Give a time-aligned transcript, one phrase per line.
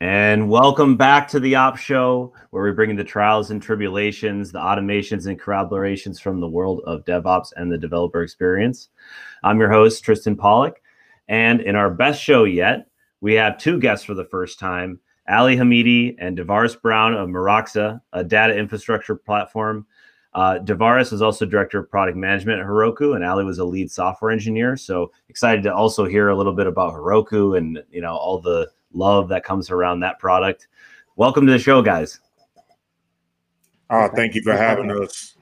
[0.00, 4.60] And welcome back to the Ops Show, where we bring the trials and tribulations, the
[4.60, 8.90] automations and collaborations from the world of DevOps and the developer experience.
[9.42, 10.80] I'm your host, Tristan Pollock.
[11.26, 12.86] And in our best show yet,
[13.20, 18.00] we have two guests for the first time Ali Hamidi and DeVaris Brown of Meroxa,
[18.12, 19.84] a data infrastructure platform.
[20.34, 23.90] Uh, DeVaris is also director of product management at Heroku, and Ali was a lead
[23.90, 24.76] software engineer.
[24.76, 28.70] So excited to also hear a little bit about Heroku and you know all the
[28.92, 30.68] love that comes around that product.
[31.16, 32.20] Welcome to the show, guys.
[33.90, 35.34] Oh, thank you for having us.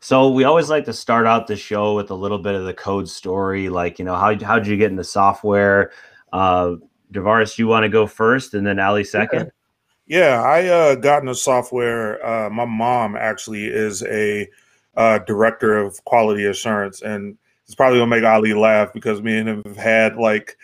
[0.00, 2.74] So we always like to start out the show with a little bit of the
[2.74, 5.92] code story, like you know how how did you get into software?
[6.32, 6.74] Uh,
[7.12, 9.46] DeVaris, you want to go first, and then Ali second.
[9.46, 9.50] Yeah,
[10.42, 12.24] I uh, got into software.
[12.24, 14.48] Uh, my mom actually is a
[14.96, 19.48] uh, director of quality assurance, and it's probably gonna make Ali laugh because me and
[19.48, 20.56] him have had like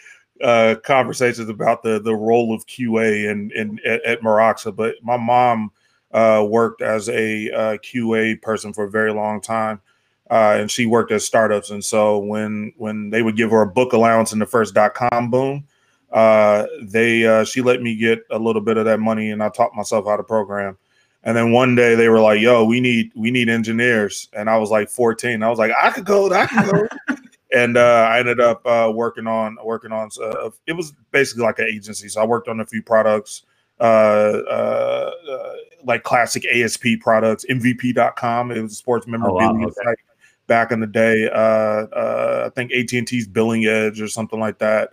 [0.42, 4.76] uh, conversations about the the role of QA in, in at, at.
[4.76, 5.72] But my mom
[6.12, 9.80] uh, worked as a uh, QA person for a very long time,
[10.30, 11.70] uh, and she worked at startups.
[11.70, 14.94] And so when when they would give her a book allowance in the first dot
[14.94, 15.64] com boom,
[16.12, 19.48] uh, they uh, she let me get a little bit of that money, and I
[19.48, 20.77] taught myself how to program.
[21.24, 24.58] And then one day they were like, "Yo, we need we need engineers," and I
[24.58, 25.42] was like 14.
[25.42, 26.88] I was like, "I could code, I could code."
[27.52, 30.10] and uh, I ended up uh, working on working on.
[30.20, 33.42] Uh, it was basically like an agency, so I worked on a few products,
[33.81, 35.53] uh, uh, uh,
[35.84, 38.50] like classic ASP products, MVP.com.
[38.50, 40.03] It was a sports memorabilia oh, wow, okay.
[40.47, 41.31] back in the day.
[41.31, 44.92] I think AT and T's Billing Edge or something like that.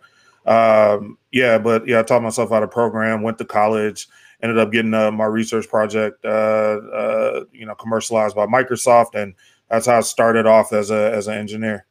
[0.49, 3.21] Um, yeah, but yeah, I taught myself how to program.
[3.21, 4.07] Went to college.
[4.41, 9.35] Ended up getting my research project, you know, commercialized by Microsoft, and
[9.69, 11.85] that's how I started off as a as an engineer.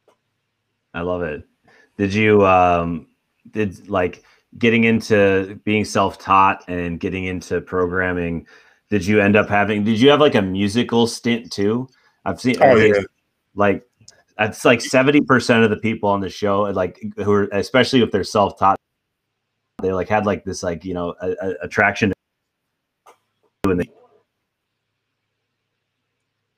[0.94, 1.44] I love it.
[1.98, 3.06] Did you um
[3.50, 4.24] did like
[4.56, 8.46] getting into being self-taught and getting into programming
[8.90, 11.88] did you end up having did you have like a musical stint too
[12.24, 13.00] i've seen oh, yeah.
[13.54, 13.86] like
[14.38, 18.24] it's like 70% of the people on the show like who are especially if they're
[18.24, 18.78] self-taught
[19.82, 22.12] they like had like this like you know a, a attraction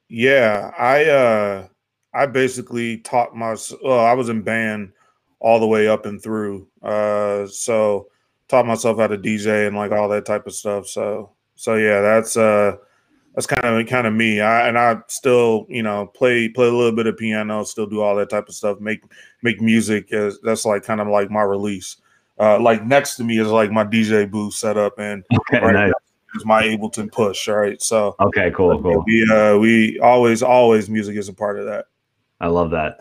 [0.09, 1.67] yeah i uh
[2.13, 3.57] I basically taught my.
[3.83, 4.93] Well, I was in band
[5.39, 6.67] all the way up and through.
[6.83, 8.09] Uh, so
[8.49, 10.87] taught myself how to DJ and like all that type of stuff.
[10.89, 12.77] So so yeah, that's uh
[13.35, 14.41] that's kind of kind of me.
[14.41, 18.01] I and I still you know play play a little bit of piano, still do
[18.01, 18.81] all that type of stuff.
[18.81, 19.03] Make
[19.43, 20.13] make music.
[20.13, 21.97] As, that's like kind of like my release.
[22.39, 25.93] Uh, like next to me is like my DJ booth setup, and okay, right nice.
[26.35, 27.49] is my Ableton push.
[27.49, 29.05] All right, so okay, cool, cool.
[29.07, 31.87] We uh, we always always music is a part of that.
[32.41, 33.01] I love that.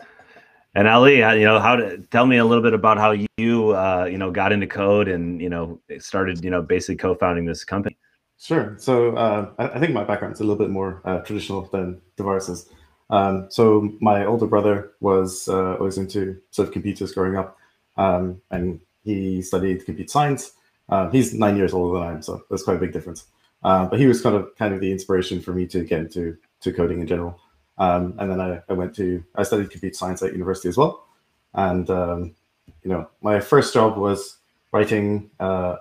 [0.74, 4.06] And Ali, you know, how to tell me a little bit about how you, uh,
[4.08, 7.96] you know, got into code and you know started, you know, basically co-founding this company.
[8.40, 8.74] Sure.
[8.78, 12.70] So uh, I, think my background is a little bit more uh, traditional than DeVaris's.
[13.10, 17.58] Um, so my older brother was uh, was into sort of computers growing up,
[17.98, 20.52] um, and he studied computer science.
[20.88, 23.26] Uh, he's nine years older than I am, so that's quite a big difference.
[23.62, 26.38] Uh, but he was kind of kind of the inspiration for me to get into
[26.62, 27.38] to coding in general.
[27.76, 31.06] Um, and then I, I, went to, I studied computer science at university as well.
[31.54, 32.34] And, um,
[32.82, 34.36] you know, my first job was
[34.70, 35.76] writing uh,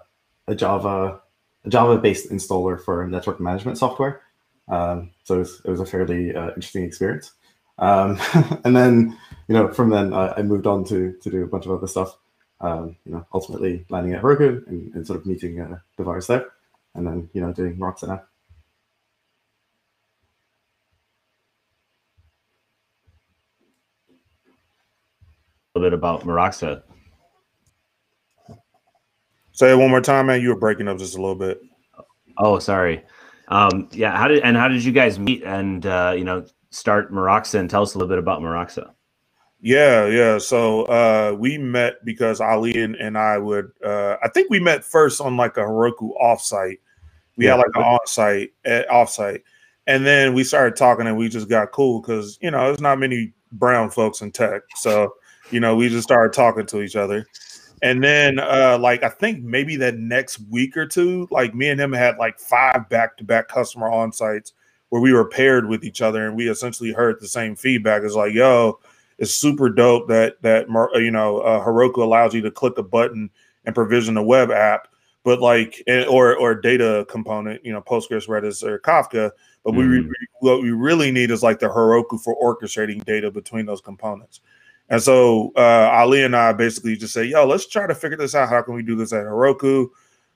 [0.47, 1.22] a Java,
[1.68, 4.22] Java-based installer for network management software.
[4.68, 7.34] Um, so it was, it was, a fairly uh, interesting experience.
[7.79, 8.20] Um,
[8.64, 9.17] and then,
[9.47, 11.88] you know, from then I, I, moved on to, to do a bunch of other
[11.88, 12.16] stuff.
[12.61, 16.46] Um, you know, ultimately landing at Heroku and, and sort of meeting uh, virus there,
[16.94, 18.22] and then you know doing Meroxa now.
[25.79, 26.82] little bit about Meroxa.
[29.59, 30.40] Say it one more time, man.
[30.40, 31.61] You were breaking up just a little bit.
[32.38, 33.03] Oh, sorry.
[33.50, 37.11] Um, yeah, how did and how did you guys meet and uh, you know start
[37.11, 38.91] Meroxa and tell us a little bit about Meroxa?
[39.59, 40.38] Yeah, yeah.
[40.38, 43.73] So uh, we met because Ali and, and I would.
[43.84, 46.78] Uh, I think we met first on like a Heroku offsite.
[47.35, 47.58] We yeah.
[47.58, 49.41] had like an offsite, eh, offsite,
[49.88, 52.97] and then we started talking and we just got cool because you know there's not
[52.97, 55.16] many brown folks in tech, so
[55.52, 57.26] you know, we just started talking to each other.
[57.81, 61.79] And then uh like I think maybe that next week or two, like me and
[61.79, 64.53] him had like five back-to-back customer on sites
[64.90, 68.03] where we were paired with each other and we essentially heard the same feedback.
[68.03, 68.79] It's like, yo,
[69.17, 73.29] it's super dope that that you know uh, Heroku allows you to click a button
[73.66, 74.87] and provision a web app,
[75.23, 79.32] but like or or data component, you know, Postgres, Redis, or Kafka.
[79.64, 80.08] But mm-hmm.
[80.08, 84.40] we what we really need is like the Heroku for orchestrating data between those components.
[84.90, 88.36] And so uh, Ali and I basically just say, yo, let's try to figure this
[88.36, 88.50] out.
[88.50, 89.90] How can we do this at Heroku?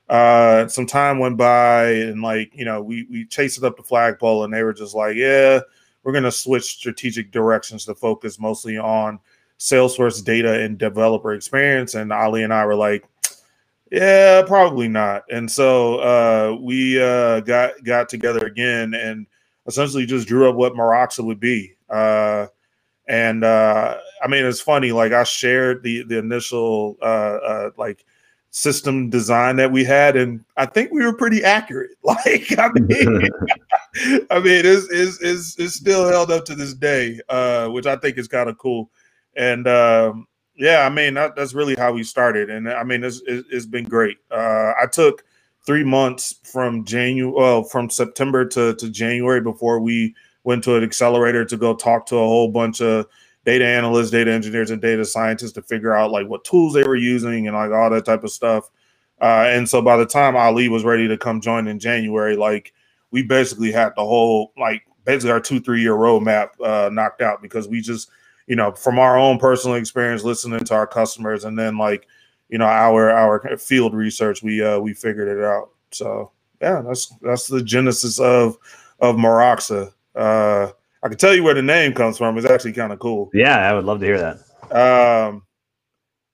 [0.08, 3.82] uh, some time went by, and like you know, we we chased it up the
[3.82, 5.60] flagpole, and they were just like, yeah,
[6.02, 9.18] we're gonna switch strategic directions to focus mostly on
[9.58, 11.94] Salesforce data and developer experience.
[11.94, 13.06] And Ali and I were like,
[13.90, 15.24] yeah, probably not.
[15.30, 19.26] And so uh, we uh, got got together again and
[19.66, 21.76] essentially just drew up what Meroxa would be.
[21.88, 22.48] Uh,
[23.08, 24.90] and uh, I mean, it's funny.
[24.90, 28.06] Like I shared the the initial uh, uh, like
[28.50, 31.90] system design that we had, and I think we were pretty accurate.
[32.04, 33.28] Like I mean,
[34.30, 37.96] I mean, it's, it's it's it's still held up to this day, uh, which I
[37.96, 38.90] think is kind of cool.
[39.36, 40.26] And um,
[40.56, 43.84] yeah, I mean, that, that's really how we started, and I mean, it's it's been
[43.84, 44.16] great.
[44.30, 45.24] Uh, I took
[45.66, 50.84] three months from January, well, from September to to January before we went to an
[50.84, 53.06] accelerator to go talk to a whole bunch of
[53.44, 56.96] data analysts, data engineers, and data scientists to figure out like what tools they were
[56.96, 58.70] using and like all that type of stuff.
[59.20, 62.72] Uh, and so by the time Ali was ready to come join in January, like
[63.10, 67.42] we basically had the whole like basically our two three year roadmap uh, knocked out
[67.42, 68.10] because we just
[68.46, 72.06] you know from our own personal experience listening to our customers and then like
[72.48, 76.30] you know our our field research we uh we figured it out so
[76.60, 78.58] yeah that's that's the genesis of
[79.00, 80.68] of Meroxa uh,
[81.04, 82.38] I can tell you where the name comes from.
[82.38, 83.30] It's actually kind of cool.
[83.34, 84.38] Yeah, I would love to hear that.
[84.74, 85.42] Um,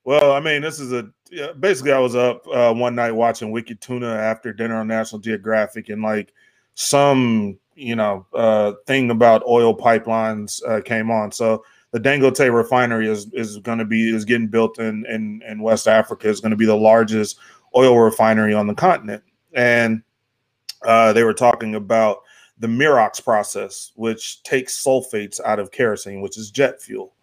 [0.05, 3.51] well, I mean, this is a yeah, basically I was up uh, one night watching
[3.51, 6.33] Wicked Tuna after dinner on National Geographic, and like
[6.75, 11.33] some you know uh, thing about oil pipelines uh, came on.
[11.33, 15.63] So the Dangote refinery is is going to be is getting built in in in
[15.63, 16.29] West Africa.
[16.29, 17.39] Is going to be the largest
[17.77, 20.03] oil refinery on the continent, and
[20.83, 22.23] uh, they were talking about
[22.61, 27.15] the Merox process, which takes sulfates out of kerosene, which is jet fuel.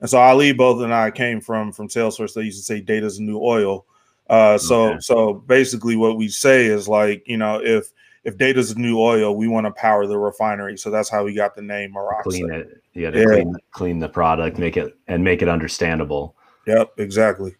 [0.00, 2.34] And so Ali, both and I came from from Salesforce.
[2.34, 3.86] They used to say data's the new oil.
[4.28, 5.00] Uh, so okay.
[5.00, 7.92] so basically, what we say is like you know if
[8.24, 10.76] if data's the new oil, we want to power the refinery.
[10.76, 12.22] So that's how we got the name Mirox.
[12.22, 13.24] Clean it, yeah, to yeah.
[13.24, 16.36] Clean, clean the product, make it and make it understandable.
[16.66, 17.56] Yep, exactly.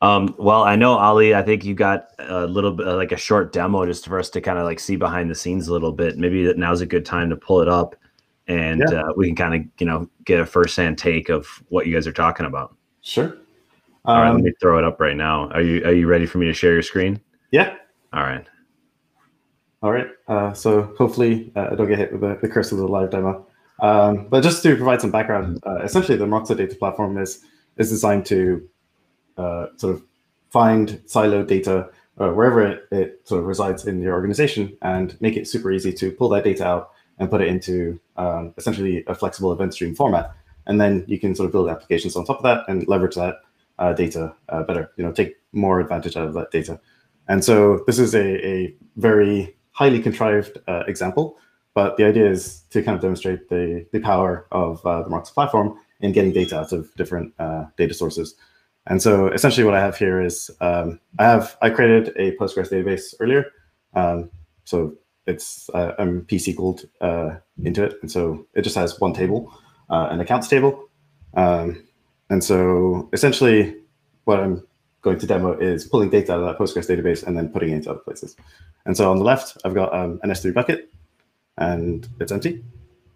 [0.00, 1.34] Um, well, I know Ali.
[1.34, 4.40] I think you got a little bit like a short demo just for us to
[4.40, 6.18] kind of like see behind the scenes a little bit.
[6.18, 7.96] Maybe now's a good time to pull it up,
[8.46, 9.00] and yeah.
[9.00, 12.06] uh, we can kind of you know get a first-hand take of what you guys
[12.06, 12.76] are talking about.
[13.00, 13.36] Sure.
[14.04, 15.48] All um, right, let me throw it up right now.
[15.50, 17.20] Are you are you ready for me to share your screen?
[17.50, 17.74] Yeah.
[18.12, 18.46] All right.
[19.82, 20.08] All right.
[20.28, 23.10] Uh, so hopefully uh, I don't get hit with the, the curse of the live
[23.10, 23.46] demo.
[23.80, 27.44] Um, but just to provide some background, uh, essentially the Meroxa data platform is
[27.76, 28.68] is designed to
[29.76, 30.02] sort of
[30.50, 31.90] find siloed data
[32.20, 35.92] uh, wherever it, it, sort of resides in your organization and make it super easy
[35.92, 39.94] to pull that data out and put it into um, essentially a flexible event stream
[39.94, 40.32] format.
[40.66, 43.36] And then you can sort of build applications on top of that and leverage that
[43.78, 46.80] uh, data uh, better, you know, take more advantage out of that data.
[47.28, 51.38] And so this is a, a very highly contrived uh, example,
[51.74, 55.32] but the idea is to kind of demonstrate the, the power of uh, the Meroxa
[55.32, 57.36] platform in getting data out of different
[57.76, 58.34] data sources.
[58.88, 62.70] And so essentially what I have here is um, I have I created a Postgres
[62.70, 63.46] database earlier.
[63.94, 64.30] Um,
[64.64, 64.94] so
[65.26, 67.96] it's uh, I'm p-SQL'd uh, into it.
[68.00, 69.52] And so it just has one table,
[69.90, 70.88] uh, an accounts table.
[71.34, 71.84] Um,
[72.30, 73.76] and so essentially
[74.24, 74.66] what I'm
[75.02, 77.76] going to demo is pulling data out of that Postgres database and then putting it
[77.76, 78.36] into other places.
[78.86, 80.90] And so on the left, I've got um, an S3 bucket
[81.58, 82.64] and it's empty.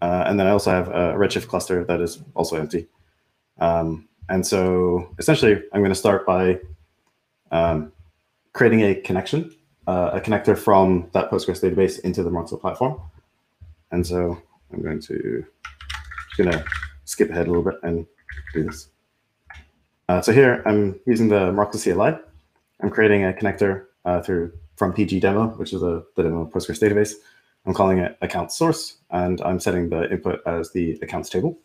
[0.01, 2.87] Uh, and then I also have a Redshift cluster that is also empty.
[3.59, 6.59] Um, and so essentially, I'm going to start by
[7.51, 7.91] um,
[8.53, 9.53] creating a connection,
[9.87, 12.99] uh, a connector from that Postgres database into the Meroxa platform.
[13.91, 15.45] And so I'm going to
[16.29, 16.65] just going to
[17.05, 18.05] skip ahead a little bit and
[18.53, 18.89] do this.
[20.09, 22.19] Uh, so here I'm using the Meroxa CLI.
[22.81, 26.79] I'm creating a connector uh, through from PG demo, which is a, the demo Postgres
[26.79, 27.13] database.
[27.65, 31.57] I'm calling it account source, and I'm setting the input as the accounts table.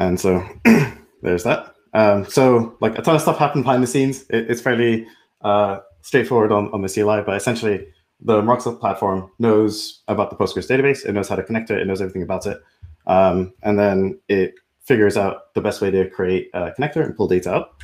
[0.00, 0.44] And so
[1.22, 1.74] there's that.
[1.92, 4.22] Um, so like a ton of stuff happened behind the scenes.
[4.30, 5.06] It, it's fairly
[5.42, 7.86] uh, straightforward on, on the CLI, but essentially
[8.20, 11.04] the Meroxa platform knows about the Postgres database.
[11.04, 11.82] It knows how to connect to it.
[11.82, 12.58] It knows everything about it.
[13.06, 14.54] Um, and then it
[14.84, 17.82] figures out the best way to create a connector and pull data out.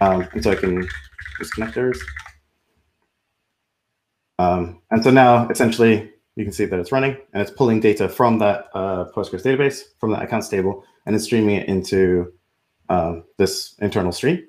[0.00, 0.74] Um, and so I can
[1.38, 1.98] use connectors.
[4.40, 8.08] Um, and so now essentially you can see that it's running and it's pulling data
[8.08, 12.32] from that uh, Postgres database, from that accounts table, and it's streaming it into
[12.88, 14.46] um, this internal stream.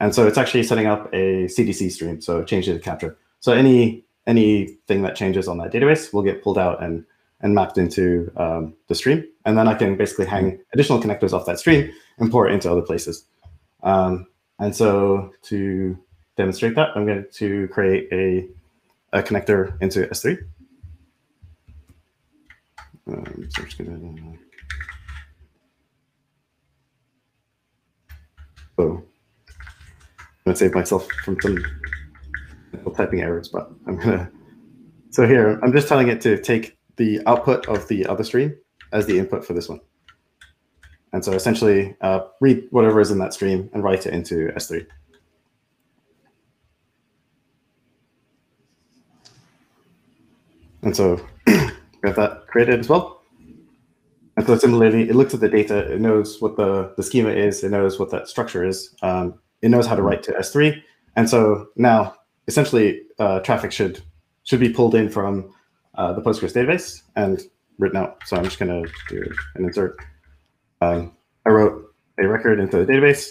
[0.00, 3.18] And so it's actually setting up a CDC stream, so change data capture.
[3.40, 7.04] So any anything that changes on that database will get pulled out and
[7.40, 9.24] and mapped into um, the stream.
[9.44, 12.70] And then I can basically hang additional connectors off that stream and pour it into
[12.70, 13.24] other places.
[13.82, 14.26] Um,
[14.58, 15.96] and so to
[16.36, 18.48] demonstrate that, I'm going to create a,
[19.16, 20.38] a connector into S3.
[23.06, 24.38] Um, so I'm just going to.
[28.78, 29.02] So
[30.46, 31.58] I'm to save myself from some
[32.94, 34.30] typing errors, but I'm to.
[35.10, 38.54] So here, I'm just telling it to take the output of the other stream
[38.92, 39.80] as the input for this one.
[41.12, 44.86] And so essentially uh, read whatever is in that stream and write it into S3.
[50.82, 51.54] And so we
[52.04, 53.17] have that created as well.
[54.38, 57.64] And so similarly, it looks at the data, it knows what the, the schema is,
[57.64, 60.80] it knows what that structure is, um, it knows how to write to S3.
[61.16, 62.14] And so now
[62.46, 64.00] essentially uh, traffic should
[64.44, 65.52] should be pulled in from
[65.96, 67.42] uh, the Postgres database and
[67.80, 68.22] written out.
[68.26, 69.96] So I'm just going to do an insert.
[70.82, 73.30] Um, I wrote a record into the database.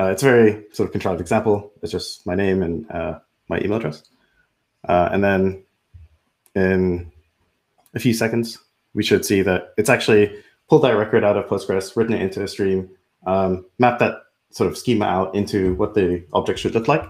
[0.00, 1.72] Uh, it's a very sort of contrived example.
[1.82, 3.18] It's just my name and uh,
[3.50, 4.02] my email address.
[4.88, 5.64] Uh, and then
[6.54, 7.12] in
[7.94, 8.58] a few seconds,
[8.94, 10.34] we should see that it's actually
[10.68, 12.88] pulled that record out of Postgres, written it into a stream,
[13.26, 17.04] um, mapped that sort of schema out into what the object should look like,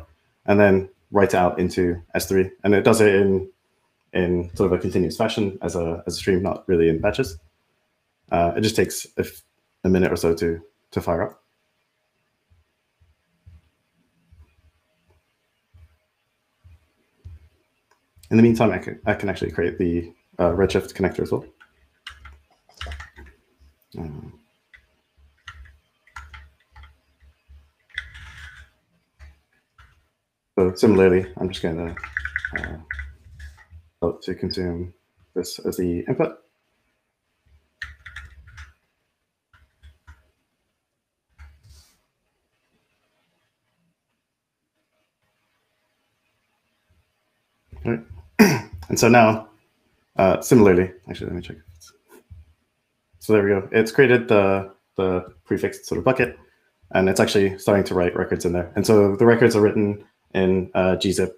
[0.47, 2.51] and then write it out into S3.
[2.65, 3.49] And it does it in
[4.13, 7.39] in sort of a continuous fashion as a, as a stream, not really in batches.
[8.31, 9.25] Uh, it just takes a,
[9.85, 11.43] a minute or so to, to fire up.
[18.31, 21.45] In the meantime, I can, I can actually create the uh, Redshift connector as well.
[30.59, 31.97] So similarly, I'm just going to
[34.03, 34.93] uh, to consume
[35.35, 36.39] this as the input.
[47.85, 48.01] Right.
[48.89, 49.49] and so now,
[50.17, 51.57] uh, similarly, actually, let me check.
[53.29, 53.69] So there we go.
[53.73, 56.39] It's created the, the prefixed sort of bucket,
[56.93, 58.73] and it's actually starting to write records in there.
[58.75, 61.33] And so the records are written in uh, gzip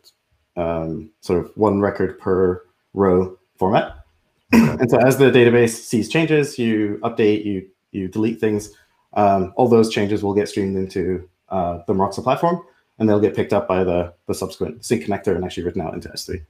[0.56, 2.62] um, sort of one record per
[2.94, 4.04] row format.
[4.52, 8.70] and so as the database sees changes, you update, you you delete things.
[9.14, 12.62] Um, all those changes will get streamed into uh, the Meroxa platform,
[13.00, 15.94] and they'll get picked up by the, the subsequent sink connector and actually written out
[15.94, 16.40] into S3.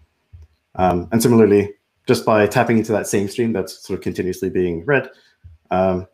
[0.75, 1.73] Um, and similarly,
[2.07, 5.09] just by tapping into that same stream that's sort of continuously being read,
[5.71, 6.07] um,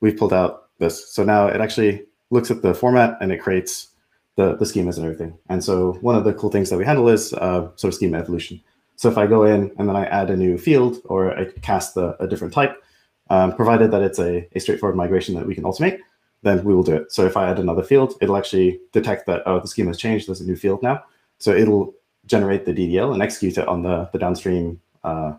[0.00, 1.12] we've pulled out this.
[1.12, 3.88] So now it actually looks at the format and it creates
[4.36, 5.38] the, the schemas and everything.
[5.48, 8.18] And so one of the cool things that we handle is uh, sort of schema
[8.18, 8.60] evolution.
[8.96, 11.96] So if I go in and then I add a new field or I cast
[11.96, 12.82] a, a different type,
[13.30, 15.98] um, provided that it's a, a, straightforward migration that we can automate,
[16.42, 17.12] then we will do it.
[17.12, 20.28] So if I add another field, it'll actually detect that, oh, the schema has changed,
[20.28, 21.04] there's a new field now.
[21.38, 21.94] So it'll
[22.26, 25.34] generate the DDL and execute it on the, the downstream uh,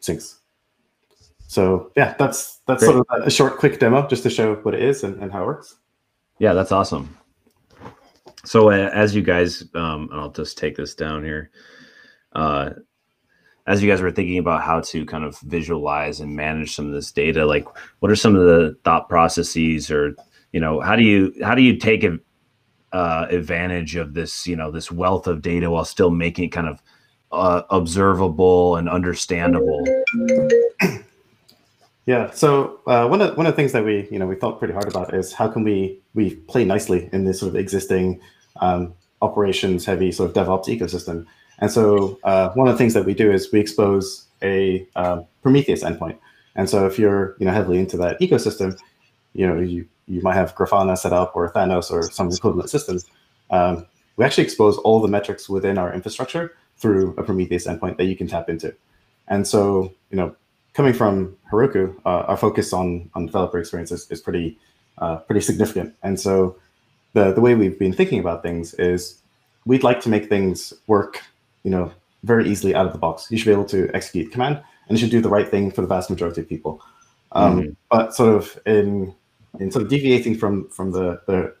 [0.00, 0.40] sinks.
[1.46, 2.92] So yeah, that's that's Great.
[2.92, 5.42] sort of a short, quick demo just to show what it is and, and how
[5.42, 5.76] it works.
[6.38, 7.16] Yeah, that's awesome.
[8.44, 11.50] So uh, as you guys, um, and I'll just take this down here.
[12.32, 12.70] Uh,
[13.66, 16.92] as you guys were thinking about how to kind of visualize and manage some of
[16.92, 17.66] this data, like
[18.00, 20.14] what are some of the thought processes, or
[20.52, 22.18] you know, how do you how do you take a,
[22.92, 26.68] uh, advantage of this, you know, this wealth of data while still making it kind
[26.68, 26.80] of
[27.32, 29.84] uh, observable and understandable?
[32.06, 32.30] Yeah.
[32.30, 34.72] So uh, one of one of the things that we you know we thought pretty
[34.72, 38.20] hard about is how can we we play nicely in this sort of existing
[38.60, 41.26] um, operations heavy sort of DevOps ecosystem.
[41.58, 45.22] And so uh, one of the things that we do is we expose a uh,
[45.42, 46.18] Prometheus endpoint.
[46.54, 48.78] And so if you're you know heavily into that ecosystem,
[49.34, 53.04] you know you you might have Grafana set up or Thanos or some equivalent systems.
[53.50, 53.84] Um,
[54.16, 58.16] we actually expose all the metrics within our infrastructure through a Prometheus endpoint that you
[58.16, 58.72] can tap into.
[59.26, 60.36] And so you know
[60.76, 64.58] coming from Heroku, uh, our focus on on developer experiences is pretty
[64.98, 65.94] uh, pretty significant.
[66.02, 66.56] And so
[67.14, 69.18] the the way we've been thinking about things is
[69.64, 71.22] we'd like to make things work,
[71.64, 71.90] you know,
[72.24, 73.30] very easily out of the box.
[73.30, 75.80] You should be able to execute command, and you should do the right thing for
[75.80, 76.82] the vast majority of people.
[77.32, 77.70] Um, mm-hmm.
[77.90, 79.14] But sort of in
[79.58, 81.54] in sort of deviating from from the the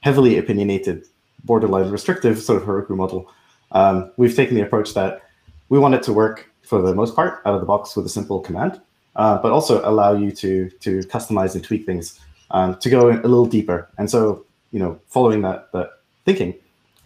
[0.00, 1.04] heavily opinionated,
[1.44, 3.30] borderline restrictive sort of Heroku model,
[3.70, 5.22] um, we've taken the approach that
[5.68, 8.08] we want it to work for the most part out of the box with a
[8.08, 8.80] simple command,
[9.16, 12.20] uh, but also allow you to to customize and tweak things
[12.50, 13.88] um, to go a little deeper.
[13.98, 16.54] And so you know, following that that thinking,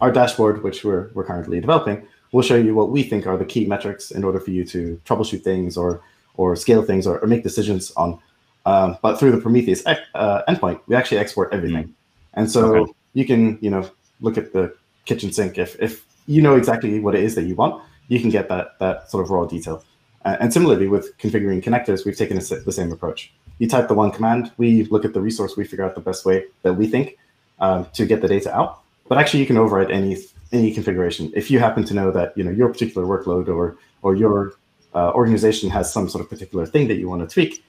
[0.01, 3.45] our dashboard, which we're we're currently developing, will show you what we think are the
[3.45, 6.01] key metrics in order for you to troubleshoot things or
[6.35, 8.19] or scale things or, or make decisions on.
[8.65, 11.85] Um, but through the Prometheus uh, endpoint, we actually export everything.
[11.85, 11.93] Mm.
[12.33, 12.91] And so okay.
[13.13, 13.89] you can, you know,
[14.21, 14.73] look at the
[15.05, 15.57] kitchen sink.
[15.57, 18.77] If, if you know exactly what it is that you want, you can get that,
[18.79, 19.83] that sort of raw detail.
[20.25, 23.31] Uh, and similarly with configuring connectors, we've taken a, the same approach.
[23.59, 26.25] You type the one command, we look at the resource, we figure out the best
[26.25, 27.17] way that we think
[27.59, 28.81] um, to get the data out.
[29.07, 30.17] But actually, you can override any
[30.51, 34.15] any configuration if you happen to know that you know your particular workload or or
[34.15, 34.53] your
[34.93, 37.63] uh, organization has some sort of particular thing that you want to tweak.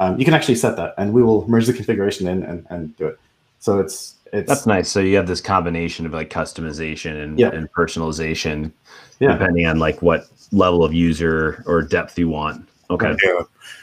[0.00, 2.96] Um, you can actually set that, and we will merge the configuration in and, and
[2.96, 3.18] do it.
[3.58, 4.88] So it's it's that's nice.
[4.88, 7.50] So you have this combination of like customization and, yeah.
[7.50, 8.72] and personalization,
[9.20, 9.32] yeah.
[9.32, 12.68] depending on like what level of user or depth you want.
[12.90, 13.14] Okay.
[13.24, 13.42] Yeah.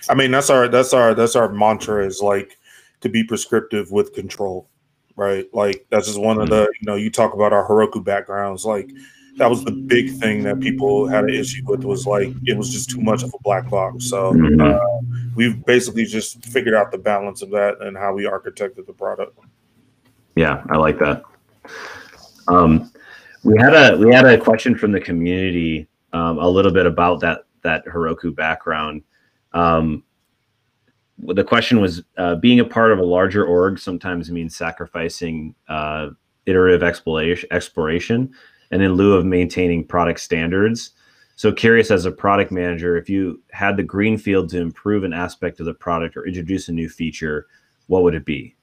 [0.09, 2.57] I mean that's our that's our that's our mantra is like
[3.01, 4.67] to be prescriptive with control
[5.15, 5.47] right?
[5.53, 6.71] Like that's just one of the mm-hmm.
[6.81, 8.91] you know you talk about our Heroku backgrounds, like
[9.37, 12.71] that was the big thing that people had an issue with was like it was
[12.71, 14.09] just too much of a black box.
[14.09, 14.61] So mm-hmm.
[14.61, 14.79] uh,
[15.35, 19.37] we've basically just figured out the balance of that and how we architected the product.
[20.35, 21.23] Yeah, I like that.
[22.47, 22.91] Um,
[23.43, 27.19] we had a we had a question from the community um, a little bit about
[27.21, 29.03] that that Heroku background.
[29.53, 30.03] Um,
[31.19, 36.09] the question was uh, being a part of a larger org sometimes means sacrificing uh,
[36.45, 38.33] iterative exploration, exploration
[38.71, 40.91] and in lieu of maintaining product standards.
[41.37, 45.13] So curious as a product manager, if you had the green field to improve an
[45.13, 47.47] aspect of the product or introduce a new feature,
[47.87, 48.54] what would it be?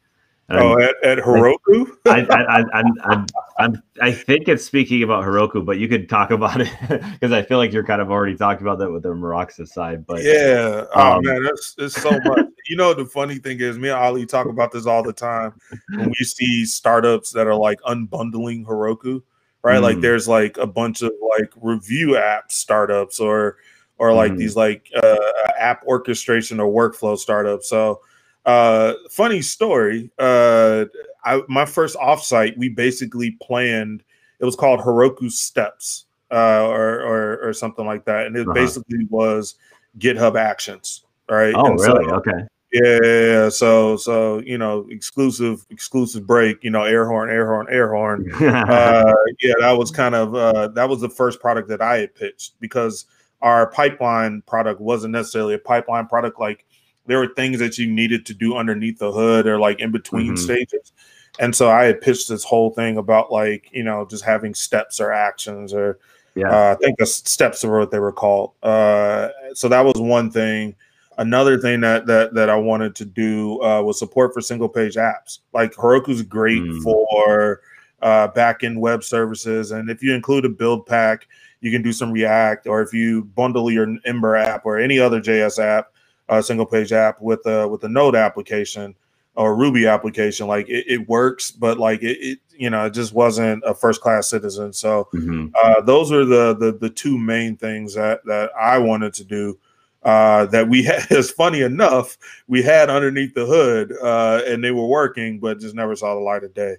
[0.51, 1.97] Oh, at, at Heroku?
[2.07, 3.27] I, I, I, I'm, I'm,
[3.59, 6.71] I'm, I think it's speaking about Heroku, but you could talk about it
[7.13, 10.07] because I feel like you're kind of already talking about that with the Meroxa side.
[10.07, 12.47] But yeah, oh um, man, that's it's so much.
[12.69, 15.55] you know, the funny thing is, me and Ali talk about this all the time
[15.91, 19.23] when we see startups that are like unbundling Heroku,
[19.63, 19.79] right?
[19.79, 19.83] Mm.
[19.83, 23.57] Like there's like a bunch of like review app startups or
[23.99, 24.39] or like mm.
[24.39, 25.17] these like uh,
[25.59, 27.69] app orchestration or workflow startups.
[27.69, 28.01] So
[28.45, 30.11] uh, funny story.
[30.19, 30.87] Uh,
[31.25, 34.03] I, my first offsite, we basically planned.
[34.41, 38.55] It was called Heroku Steps, uh, or, or, or something like that, and it uh-huh.
[38.55, 39.55] basically was
[39.99, 41.55] GitHub Actions, right?
[41.55, 42.05] Oh, and really?
[42.05, 42.47] So, okay.
[42.73, 47.93] Yeah, so so you know, exclusive exclusive break, you know, air horn, air horn, air
[47.93, 48.33] horn.
[48.43, 52.15] uh, yeah, that was kind of uh, that was the first product that I had
[52.15, 53.05] pitched because
[53.43, 56.65] our pipeline product wasn't necessarily a pipeline product like
[57.07, 60.35] there were things that you needed to do underneath the hood or like in between
[60.35, 60.37] mm-hmm.
[60.37, 60.93] stages.
[61.41, 65.01] And so I had pitched this whole thing about like, you know, just having steps
[65.01, 65.99] or actions or
[66.35, 68.53] yeah, uh, I think the steps were what they were called.
[68.63, 70.75] Uh, so that was one thing.
[71.19, 74.95] Another thing that that that I wanted to do uh, was support for single page
[74.95, 75.41] apps.
[75.53, 76.83] Like Heroku's great mm.
[76.83, 77.61] for
[78.01, 81.29] uh, back end web services, and if you include a build pack,
[81.61, 85.21] you can do some React, or if you bundle your Ember app or any other
[85.21, 85.92] JS app,
[86.29, 88.95] a single page app with a with a Node application
[89.35, 90.47] or Ruby application.
[90.47, 94.01] Like it, it works, but like it, it, you know, it just wasn't a first
[94.01, 94.73] class citizen.
[94.73, 95.49] So mm-hmm.
[95.63, 99.59] uh, those are the, the the two main things that that I wanted to do.
[100.05, 104.73] Uh, that we had is funny enough, we had underneath the hood, uh, and they
[104.73, 106.77] were working, but just never saw the light of day.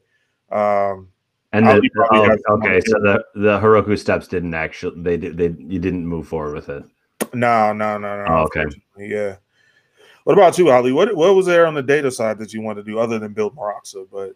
[0.52, 1.08] Um,
[1.54, 5.80] and the, oh, okay, so the the Heroku steps didn't actually they did they you
[5.80, 6.84] didn't move forward with it.
[7.34, 8.26] No, no, no, no.
[8.28, 8.66] Oh, okay.
[8.98, 9.38] Yeah.
[10.24, 10.94] What about you, Ali?
[10.94, 13.34] What what was there on the data side that you want to do other than
[13.34, 14.08] build Meroxa?
[14.10, 14.36] But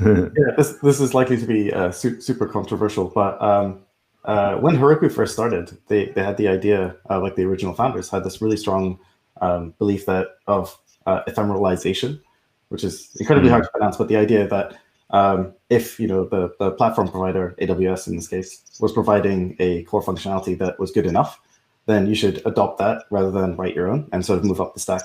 [0.36, 3.08] yeah, this this is likely to be uh, su- super controversial.
[3.14, 3.82] But um,
[4.24, 8.08] uh, when Heroku first started, they they had the idea, uh, like the original founders,
[8.08, 8.98] had this really strong
[9.42, 12.18] um, belief that of uh, ephemeralization,
[12.68, 13.54] which is incredibly mm-hmm.
[13.54, 13.98] hard to pronounce.
[13.98, 14.78] But the idea that
[15.10, 19.82] um, if you know the the platform provider, AWS in this case, was providing a
[19.84, 21.40] core functionality that was good enough,
[21.86, 24.74] then you should adopt that rather than write your own and sort of move up
[24.74, 25.02] the stack.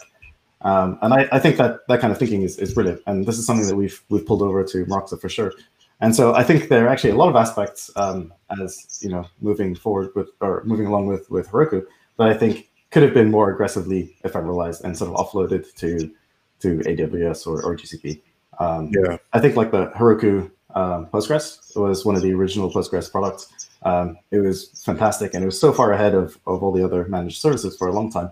[0.62, 3.02] Um, and I, I, think that that kind of thinking is, is brilliant.
[3.08, 5.54] And this is something that we've we've pulled over to Meroxa for sure.
[6.02, 9.26] And so I think there are actually a lot of aspects um, as you know
[9.39, 11.86] moving forward with or moving along with with Heroku
[12.17, 16.12] that I think could have been more aggressively ephemeralized and sort of offloaded to
[16.60, 18.22] to AWS or, or GCP.
[18.60, 23.12] Um, yeah, I think like the Heroku um, Postgres was one of the original Postgres
[23.12, 23.69] products.
[23.84, 27.05] Um, it was fantastic and it was so far ahead of, of all the other
[27.05, 28.29] managed services for a long time.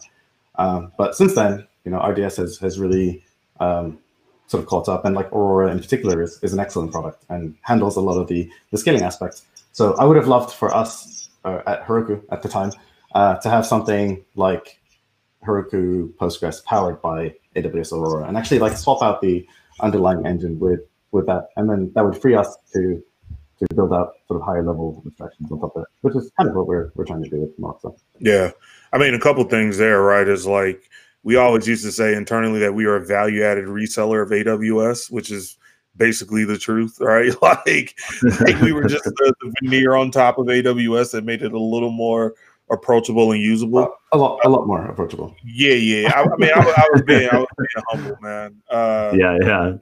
[0.56, 3.24] Um, but since then, you know, RDS has has really
[3.60, 3.98] um,
[4.48, 7.56] sort of caught up, and like Aurora in particular is, is an excellent product and
[7.62, 9.46] handles a lot of the the scaling aspects.
[9.72, 12.72] So I would have loved for us uh, at Heroku at the time
[13.16, 14.80] uh, to have something like
[15.46, 19.48] Heroku Postgres powered by AWS Aurora, and actually like swap out the
[19.80, 23.04] underlying engine with with that, and then that would free us to
[23.60, 26.50] to build out sort of higher level abstractions on top of it, which is kind
[26.50, 27.98] of what we're we're trying to do with Meroxa.
[28.20, 28.52] Yeah,
[28.94, 30.28] I mean, a couple things there, right?
[30.28, 30.90] Is like
[31.24, 35.12] we always used to say internally that we are a value added reseller of AWS,
[35.12, 35.58] which is
[35.98, 37.34] basically the truth, right?
[37.42, 37.96] like,
[38.42, 41.60] like we were just the, the, veneer on top of AWS that made it a
[41.60, 42.36] little more
[42.72, 43.94] approachable and usable.
[44.14, 45.36] A lot, a lot more approachable.
[45.44, 46.14] Yeah, yeah.
[46.16, 48.62] I, I mean, I, I, was being, I was being humble, man.
[48.70, 49.74] Uh, yeah, yeah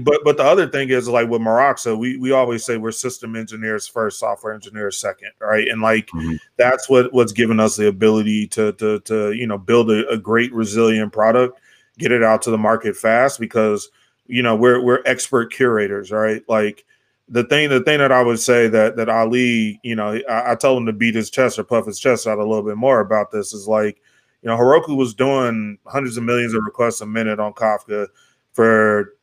[0.00, 3.36] but but the other thing is like with Meroxa, we we always say we're system
[3.36, 5.68] engineers first, software engineers second, right?
[5.68, 6.36] And like mm-hmm.
[6.56, 10.18] that's what what's given us the ability to to to you know build a, a,
[10.18, 11.60] great resilient product,
[11.98, 13.90] get it out to the market fast because
[14.26, 16.42] you know we're we're expert curators, right?
[16.48, 16.84] Like
[17.28, 20.54] the thing the thing that I would say that that Ali, you know, I, I
[20.54, 23.00] told him to beat his chest or puff his chest out a little bit more
[23.00, 24.00] about this is like,
[24.42, 28.08] you know, Heroku was doing hundreds of millions of requests a minute on Kafka
[28.52, 29.14] for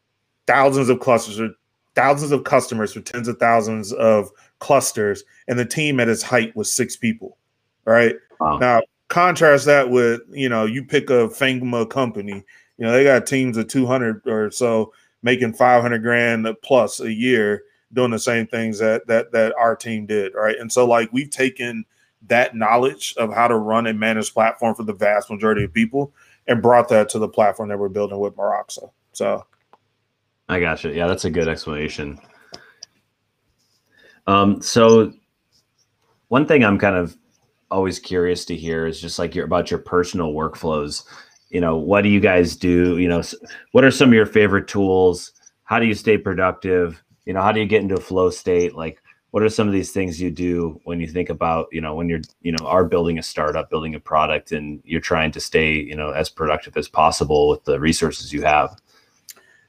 [0.49, 1.51] thousands of clusters or
[1.93, 6.55] thousands of customers for tens of thousands of clusters, and the team at its height
[6.55, 7.37] was six people.
[7.85, 8.57] Right wow.
[8.57, 12.43] now, contrast that with you know you pick a Figma company,
[12.77, 16.99] you know they got teams of two hundred or so making five hundred grand plus
[16.99, 20.33] a year doing the same things that that that our team did.
[20.33, 21.85] Right, and so like we've taken
[22.27, 26.11] that knowledge of how to run and manage platform for the vast majority of people
[26.47, 28.89] and brought that to the platform that we're building with Meroxa.
[29.13, 29.45] So
[30.49, 30.91] I got you.
[30.91, 32.19] Yeah, that's a good explanation.
[34.25, 35.13] Um, so
[36.27, 37.15] one thing I'm kind of
[37.71, 41.03] always curious to hear is just like your about your personal workflows.
[41.49, 42.97] You know, what do you guys do?
[42.97, 43.21] You know,
[43.71, 45.33] what are some of your favorite tools?
[45.63, 47.01] How do you stay productive?
[47.25, 48.75] You know, how do you get into a flow state?
[48.75, 51.93] Like, what are some of these things you do when you think about, you know,
[51.93, 55.39] when you're, you know, are building a startup, building a product, and you're trying to
[55.39, 58.75] stay, you know, as productive as possible with the resources you have?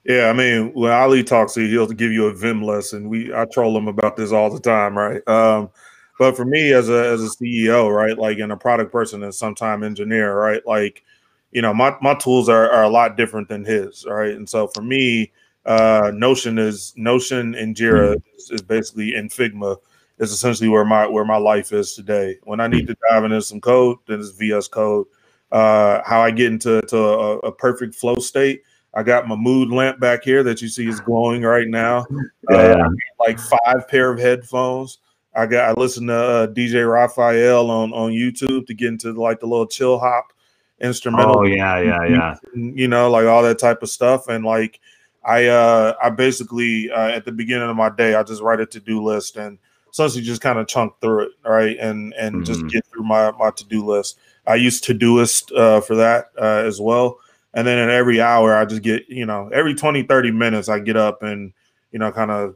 [0.04, 3.08] Yeah, I mean, when Ali talks to you, he'll give you a Vim lesson.
[3.08, 5.26] We I troll him about this all the time, right?
[5.28, 5.70] Um,
[6.18, 9.34] but for me as a as a CEO, right, like and a product person and
[9.34, 11.04] sometime engineer, right, like
[11.50, 14.34] you know, my my tools are, are a lot different than his, right?
[14.34, 15.32] And so for me,
[15.66, 18.36] uh, Notion is Notion and Jira mm-hmm.
[18.36, 19.76] is, is, basically in Figma
[20.18, 22.38] is essentially where my where my life is today.
[22.44, 25.06] When I need to dive into some code, then it's VS Code.
[25.52, 28.62] Uh, how I get into to a, a perfect flow state
[28.94, 32.06] I got my mood lamp back here that you see is glowing right now.
[32.50, 32.88] Uh,
[33.20, 34.98] like five pair of headphones.
[35.34, 39.40] I got I listen to uh, DJ Raphael on on YouTube to get into like
[39.40, 40.32] the little chill hop
[40.80, 41.38] instrumental.
[41.38, 42.34] Oh yeah, yeah, yeah.
[42.54, 44.28] You know, like all that type of stuff.
[44.28, 44.80] And like
[45.24, 48.66] I uh I basically uh, at the beginning of my day I just write a
[48.66, 49.58] to-do list and
[49.92, 51.76] essentially just kind of chunk through it, right?
[51.78, 52.44] And and mm-hmm.
[52.44, 54.18] just get through my my to-do list.
[54.46, 57.18] I use Todoist uh, for that uh, as well.
[57.54, 60.78] And then in every hour, I just get, you know, every 20, 30 minutes, I
[60.78, 61.52] get up and,
[61.90, 62.54] you know, kind of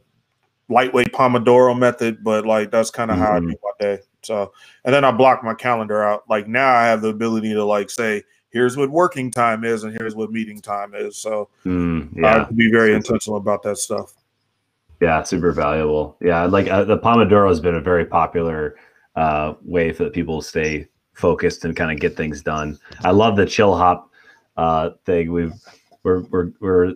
[0.69, 3.25] lightweight Pomodoro method, but like that's kind of mm-hmm.
[3.25, 3.49] how I mm-hmm.
[3.49, 3.99] do my day.
[4.23, 4.53] So,
[4.83, 6.23] and then I block my calendar out.
[6.29, 9.95] Like now I have the ability to like say, here's what working time is and
[9.97, 11.17] here's what meeting time is.
[11.17, 14.13] So, mm, yeah, I have to be very intentional about that stuff.
[15.01, 16.15] Yeah, super valuable.
[16.21, 18.77] Yeah, like uh, the Pomodoro has been a very popular
[19.15, 22.79] uh, way for people to stay focused and kind of get things done.
[23.03, 24.09] I love the chill hop
[24.57, 25.31] uh, thing.
[25.31, 25.53] We've
[26.03, 26.93] we're we're, we're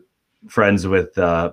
[0.47, 1.51] friends with uh,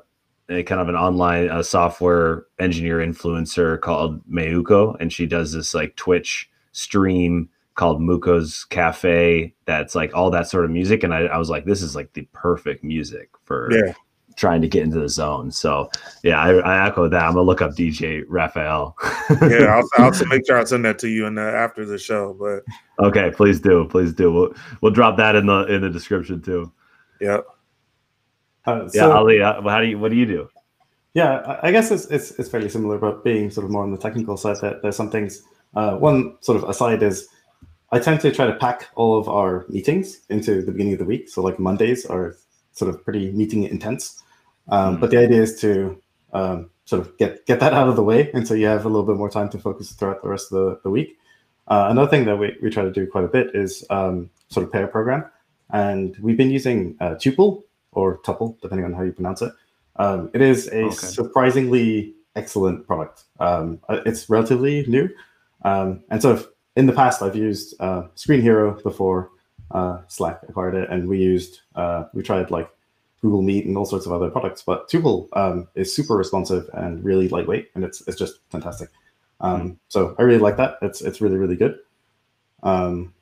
[0.48, 5.74] a kind of an online uh, software engineer influencer called Mayuko, and she does this
[5.74, 9.54] like Twitch stream called Muko's Cafe.
[9.64, 12.12] That's like all that sort of music, and I, I was like, this is like
[12.12, 13.94] the perfect music for yeah.
[14.36, 15.50] Trying to get into the zone.
[15.50, 15.90] So
[16.22, 17.22] yeah, I, I echo that.
[17.22, 18.96] I'm gonna look up DJ Raphael.
[19.42, 22.34] yeah, I'll, I'll make sure I send that to you and after the show.
[22.34, 22.62] But
[23.04, 24.32] Okay, please do, please do.
[24.32, 26.72] We'll we'll drop that in the in the description too.
[27.20, 27.40] Yeah.
[28.64, 30.48] Uh, so, yeah, Ali, uh, how do you what do you do?
[31.14, 33.98] Yeah, I guess it's, it's it's fairly similar, but being sort of more on the
[33.98, 35.42] technical side, that there's some things.
[35.74, 37.28] Uh, one sort of aside is
[37.92, 41.04] I tend to try to pack all of our meetings into the beginning of the
[41.04, 41.28] week.
[41.28, 42.36] So like Mondays are
[42.72, 44.22] sort of pretty meeting intense,
[44.68, 46.00] um, mm but the idea is to
[46.32, 48.88] um, sort of get get that out of the way, and so you have a
[48.88, 51.18] little bit more time to focus throughout the rest of the, the week.
[51.68, 54.64] Uh, another thing that we, we try to do quite a bit is um, sort
[54.64, 55.24] of pair program.
[55.70, 59.52] And we've been using uh, Tuple or Tuple, depending on how you pronounce it.
[59.96, 60.94] Um, it is a okay.
[60.94, 63.24] surprisingly excellent product.
[63.40, 65.08] Um, uh, it's relatively new.
[65.64, 69.30] Um, and sort of in the past, I've used uh, Screenhero before
[69.72, 70.90] uh, Slack acquired it.
[70.90, 72.70] And we used, uh, we tried like
[73.26, 74.62] Google Meet and all sorts of other products.
[74.62, 77.70] But Tuple um, is super responsive and really lightweight.
[77.74, 78.90] And it's, it's just fantastic.
[79.40, 79.70] Um, hmm.
[79.88, 80.78] so I really like that.
[80.80, 81.78] It's it's really really good.
[82.62, 83.12] Um,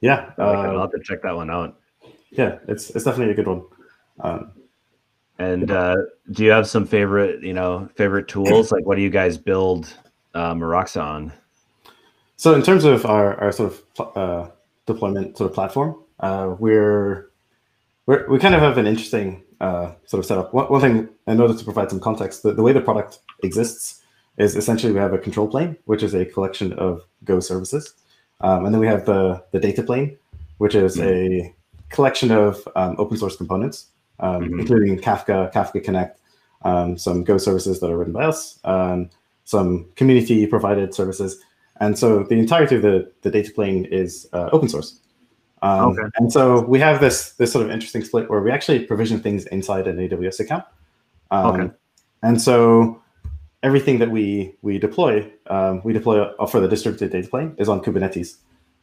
[0.00, 1.76] yeah, uh, I'll have to check that one out.
[2.30, 3.64] Yeah, it's it's definitely a good one.
[4.20, 4.52] Um,
[5.40, 5.96] and uh,
[6.30, 8.70] do you have some favorite you know favorite tools?
[8.70, 9.92] like what do you guys build
[10.32, 10.54] uh,
[10.96, 11.32] on?
[12.36, 14.48] So in terms of our, our sort of uh,
[14.88, 15.96] deployment sort of platform.
[16.18, 17.30] Uh, we're,
[18.08, 20.54] we're we kind of have an interesting uh, sort of setup.
[20.54, 24.02] One, one thing, in order to provide some context, the, the way the product exists
[24.38, 27.94] is essentially we have a control plane, which is a collection of Go services,
[28.40, 30.16] um, and then we have the the data plane,
[30.56, 31.44] which is mm-hmm.
[31.44, 31.54] a
[31.90, 33.88] collection of um, open source components,
[34.20, 34.60] um, mm-hmm.
[34.60, 36.18] including Kafka, Kafka Connect,
[36.62, 39.10] um, some Go services that are written by us, um,
[39.44, 41.42] some community provided services,
[41.80, 45.00] and so the entirety of the the data plane is uh, open source.
[45.62, 46.08] Um, okay.
[46.16, 49.46] And so we have this this sort of interesting split where we actually provision things
[49.46, 50.64] inside an AWS account.
[51.30, 51.74] Um, okay.
[52.22, 53.02] And so
[53.62, 57.80] everything that we we deploy, um, we deploy for the distributed data plane is on
[57.80, 58.36] Kubernetes.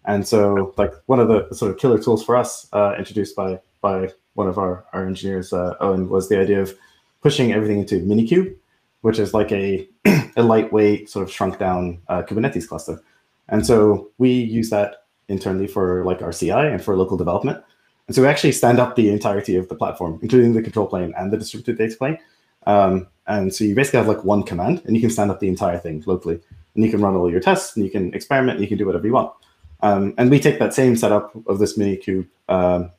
[0.05, 3.59] And so, like one of the sort of killer tools for us, uh, introduced by
[3.81, 6.77] by one of our our engineers, uh, Owen, was the idea of
[7.21, 8.55] pushing everything into Minikube,
[9.01, 9.87] which is like a
[10.37, 13.01] a lightweight sort of shrunk down uh, Kubernetes cluster.
[13.49, 17.63] And so we use that internally for like our CI and for local development.
[18.07, 21.13] And so we actually stand up the entirety of the platform, including the control plane
[21.17, 22.19] and the distributed data plane.
[22.67, 25.47] Um, and so you basically have like one command and you can stand up the
[25.47, 26.39] entire thing locally.
[26.75, 28.85] And you can run all your tests and you can experiment and you can do
[28.85, 29.33] whatever you want.
[29.81, 32.91] Um, and we take that same setup of this Minikube um,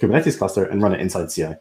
[0.00, 1.54] Kubernetes cluster and run it inside CI.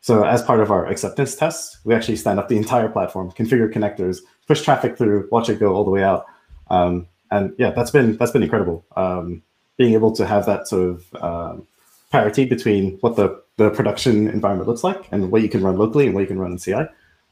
[0.00, 3.72] So as part of our acceptance tests, we actually stand up the entire platform, configure
[3.72, 6.26] connectors, push traffic through, watch it go all the way out.
[6.68, 8.84] Um, and yeah, that's been that's been incredible.
[8.96, 9.42] Um,
[9.76, 11.66] being able to have that sort of um,
[12.10, 16.06] parity between what the, the production environment looks like and what you can run locally
[16.06, 16.86] and what you can run in CI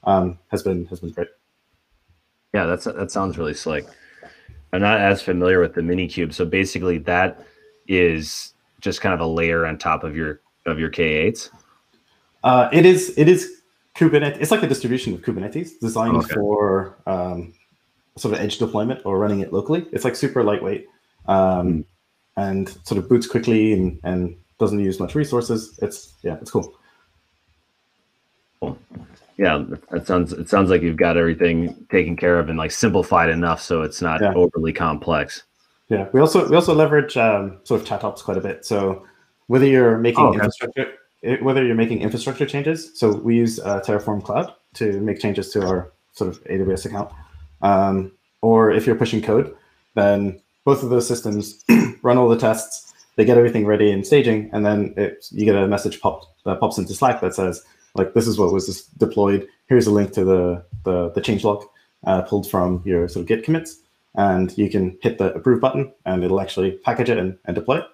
[0.04, 1.28] um, has been has been great.
[2.52, 3.86] Yeah, that's that sounds really slick.
[4.72, 7.46] I'm not as familiar with the Minikube, so basically that
[7.86, 11.50] is just kind of a layer on top of your of your K8s.
[12.42, 13.62] Uh, it is it is
[13.94, 14.38] Kubernetes.
[14.40, 16.34] It's like a distribution of Kubernetes designed okay.
[16.34, 17.54] for um,
[18.16, 19.86] sort of edge deployment or running it locally.
[19.92, 20.88] It's like super lightweight.
[21.26, 21.84] Um, mm
[22.36, 25.78] and sort of boots quickly and, and doesn't use much resources.
[25.82, 26.74] It's yeah, it's cool.
[28.60, 28.78] Cool.
[29.36, 33.28] Yeah, that sounds it sounds like you've got everything taken care of and like simplified
[33.28, 34.34] enough so it's not yeah.
[34.34, 35.42] overly complex.
[35.88, 38.64] Yeah, we also we also leverage um, sort of chat ops quite a bit.
[38.64, 39.06] So
[39.48, 40.94] whether you're making oh, infrastructure
[41.40, 45.64] whether you're making infrastructure changes, so we use uh, Terraform Cloud to make changes to
[45.64, 47.12] our sort of AWS account,
[47.62, 49.54] um, or if you're pushing code,
[49.94, 51.64] then both of those systems
[52.02, 55.56] run all the tests, they get everything ready in staging, and then it, you get
[55.56, 57.62] a message that pops into Slack that says,
[57.94, 59.46] like, this is what was deployed.
[59.68, 61.64] Here's a link to the the, the changelog
[62.04, 63.80] uh, pulled from your sort of Git commits,
[64.14, 67.78] and you can hit the approve button, and it'll actually package it and, and deploy
[67.78, 67.86] it.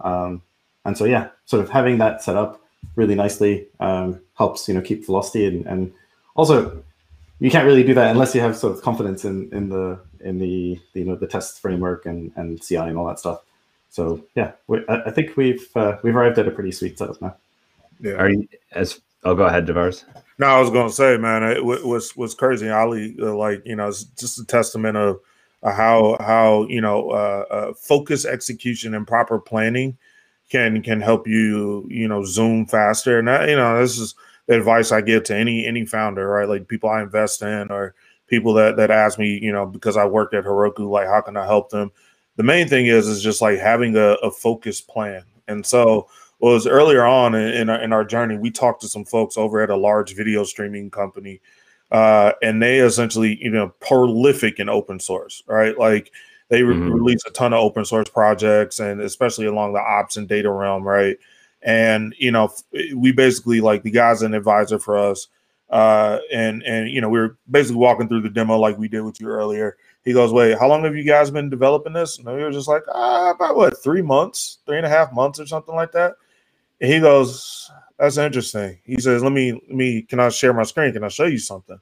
[0.00, 0.42] Um,
[0.84, 2.60] and so, yeah, sort of having that set up
[2.96, 5.92] really nicely um, helps you know keep velocity and, and
[6.34, 6.82] also
[7.42, 10.38] you can't really do that unless you have sort of confidence in in the in
[10.38, 13.42] the, the you know the test framework and and CI and all that stuff.
[13.90, 17.20] So yeah, we, I, I, think we've uh, we've arrived at a pretty sweet setup
[17.20, 17.34] now.
[18.00, 18.12] Yeah.
[18.12, 19.00] Are you as?
[19.24, 20.04] Oh, go ahead, DeVaris.
[20.38, 22.70] No, I was going to say, man, it was was crazy.
[22.70, 25.18] Ali, uh, like you know, it's just a testament of
[25.64, 29.98] uh, how how you know uh, uh, focus, execution, and proper planning
[30.48, 33.18] can can help you you know zoom faster.
[33.18, 34.14] And that, you know, this is
[34.46, 36.48] the advice I give to any any founder, right?
[36.48, 37.94] Like people I invest in or
[38.26, 41.36] people that that ask me, you know, because I worked at Heroku, like how can
[41.36, 41.92] I help them?
[42.36, 45.24] The main thing is is just like having a, a focused plan.
[45.48, 46.08] And so
[46.40, 49.60] was earlier on in, in our, in our journey, we talked to some folks over
[49.60, 51.40] at a large video streaming company,
[51.92, 55.78] uh, and they essentially, you know, prolific in open source, right?
[55.78, 56.10] Like
[56.48, 56.92] they re- mm-hmm.
[56.92, 60.82] release a ton of open source projects, and especially along the ops and data realm,
[60.82, 61.16] right?
[61.62, 62.50] And you know,
[62.94, 65.28] we basically like the guy's an advisor for us,
[65.70, 69.02] uh, and and you know, we were basically walking through the demo like we did
[69.02, 69.76] with you earlier.
[70.04, 72.68] He goes, "Wait, how long have you guys been developing this?" And we were just
[72.68, 76.14] like, ah, "About what, three months, three and a half months, or something like that."
[76.80, 80.64] And he goes, "That's interesting." He says, "Let me, let me, can I share my
[80.64, 80.92] screen?
[80.92, 81.78] Can I show you something?"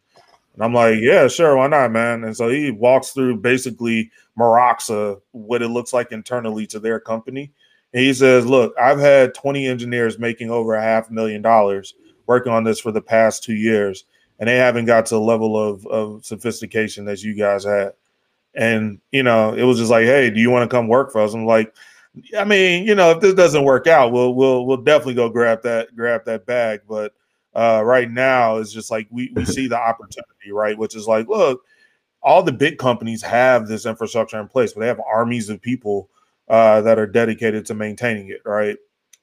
[0.55, 5.21] And I'm like, "Yeah, sure, why not, man?" And so he walks through basically Meroxa,
[5.33, 7.53] what it looks like internally to their company.
[7.93, 11.95] And he says, "Look, I've had 20 engineers making over a half million dollars
[12.27, 14.05] working on this for the past two years,
[14.39, 17.93] and they haven't got to the level of, of sophistication that you guys had."
[18.55, 21.21] And you know, it was just like, "Hey, do you want to come work for
[21.21, 21.75] us?" I'm like,
[22.37, 25.63] I mean, you know, if this doesn't work out, we'll we'll we'll definitely go grab
[25.63, 26.81] that grab that bag.
[26.89, 27.15] But
[27.55, 30.77] uh, right now, it's just like we we see the opportunity, right?
[30.77, 31.63] Which is like, look,
[32.23, 36.11] all the big companies have this infrastructure in place, but they have armies of people
[36.51, 38.77] uh, that are dedicated to maintaining it, right?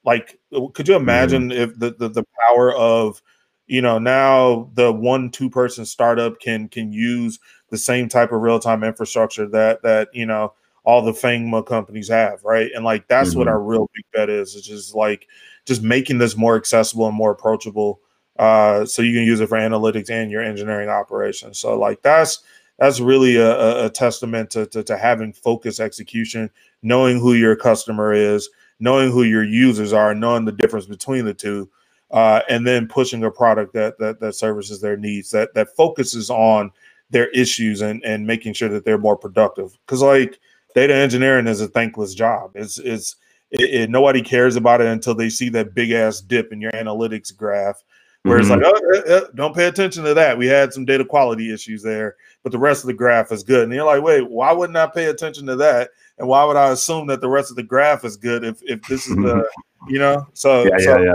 [0.06, 0.40] Like,
[0.74, 1.62] could you imagine mm-hmm.
[1.62, 3.22] if the, the the power of
[3.68, 7.38] you know now the one two person startup can can use
[7.70, 10.54] the same type of real time infrastructure that that you know
[10.86, 12.72] all the FANGMA companies have, right?
[12.74, 13.40] And like that's mm-hmm.
[13.40, 14.56] what our real big bet is.
[14.56, 15.28] It's just like
[15.66, 18.00] just making this more accessible and more approachable,
[18.40, 21.60] uh, so you can use it for analytics and your engineering operations.
[21.60, 22.42] So like that's
[22.80, 26.50] that's really a, a testament to, to, to having focused execution,
[26.84, 31.34] knowing who your customer is, knowing who your users are, knowing the difference between the
[31.34, 31.70] two,
[32.12, 36.30] uh, and then pushing a product that that that services their needs, that that focuses
[36.30, 36.72] on
[37.10, 39.78] their issues and and making sure that they're more productive.
[39.86, 40.40] Because like
[40.76, 42.52] data engineering is a thankless job.
[42.56, 43.16] It's it's
[43.52, 46.72] it, it, nobody cares about it until they see that big ass dip in your
[46.72, 47.84] analytics graph
[48.24, 48.52] where mm-hmm.
[48.52, 48.74] it's like,
[49.08, 50.38] oh, uh, uh, don't pay attention to that.
[50.38, 53.64] We had some data quality issues there, but the rest of the graph is good.
[53.64, 55.92] And you're like, wait, why wouldn't I pay attention to that?
[56.18, 58.82] And why would I assume that the rest of the graph is good if if
[58.84, 59.48] this is the,
[59.88, 60.26] you know?
[60.34, 61.14] So yeah, so, yeah,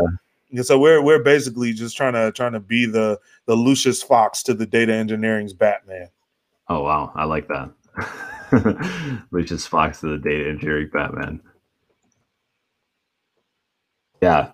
[0.51, 0.63] yeah.
[0.63, 4.55] So we're we're basically just trying to trying to be the the Lucius Fox to
[4.55, 6.09] the data engineering's Batman.
[6.69, 9.25] Oh wow, I like that.
[9.31, 11.41] Lucius Fox to the data engineering Batman.
[14.21, 14.53] Yeah,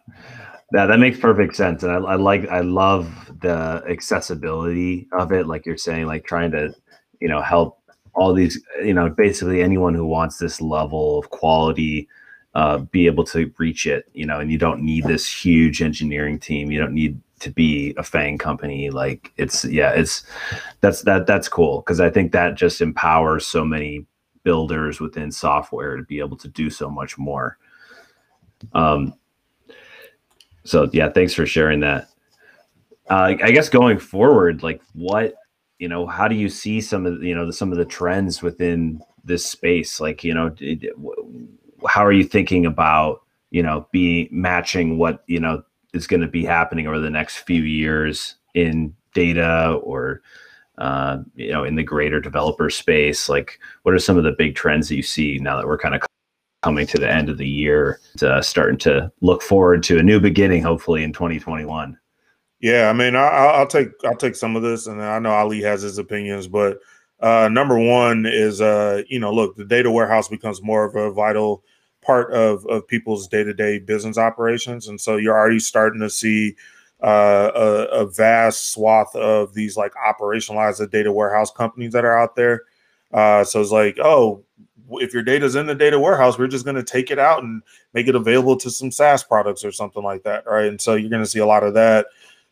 [0.73, 5.47] yeah, that makes perfect sense, and I, I like I love the accessibility of it.
[5.47, 6.75] Like you're saying, like trying to
[7.21, 7.79] you know help
[8.19, 12.09] all these you know basically anyone who wants this level of quality
[12.55, 14.09] uh, be able to reach it.
[14.13, 16.71] You know, and you don't need this huge engineering team.
[16.73, 20.25] You don't need to be a FANG company like it's yeah it's
[20.81, 24.05] that's that that's cool because i think that just empowers so many
[24.43, 27.57] builders within software to be able to do so much more
[28.73, 29.15] um
[30.65, 32.09] so yeah thanks for sharing that
[33.09, 35.35] uh, i guess going forward like what
[35.79, 38.43] you know how do you see some of you know the, some of the trends
[38.43, 40.01] within this space?
[40.01, 40.55] Like you know
[41.87, 45.63] how are you thinking about you know be matching what you know
[45.95, 50.23] is going to be happening over the next few years in data or
[50.79, 53.29] uh, you know in the greater developer space?
[53.29, 55.95] Like what are some of the big trends that you see now that we're kind
[55.95, 56.03] of
[56.63, 60.19] coming to the end of the year to starting to look forward to a new
[60.19, 61.97] beginning hopefully in 2021
[62.61, 65.63] yeah i mean I, will take i'll take some of this and i know ali
[65.63, 66.79] has his opinions but
[67.21, 71.11] uh, number one is uh, you know look the data warehouse becomes more of a
[71.11, 71.65] vital
[72.09, 76.09] part of of people's day to day business operations, and so you're already starting to
[76.09, 76.57] see
[77.03, 82.35] uh, a, a, vast swath of these like operationalized data warehouse companies that are out
[82.35, 82.63] there.
[83.13, 84.43] Uh, so it's like, oh,
[84.93, 87.63] if your data's in the data warehouse, we're just going to take it out and
[87.95, 90.67] make it available to some SaaS products or something like that, right?
[90.67, 92.07] And so you're going to see a lot of that.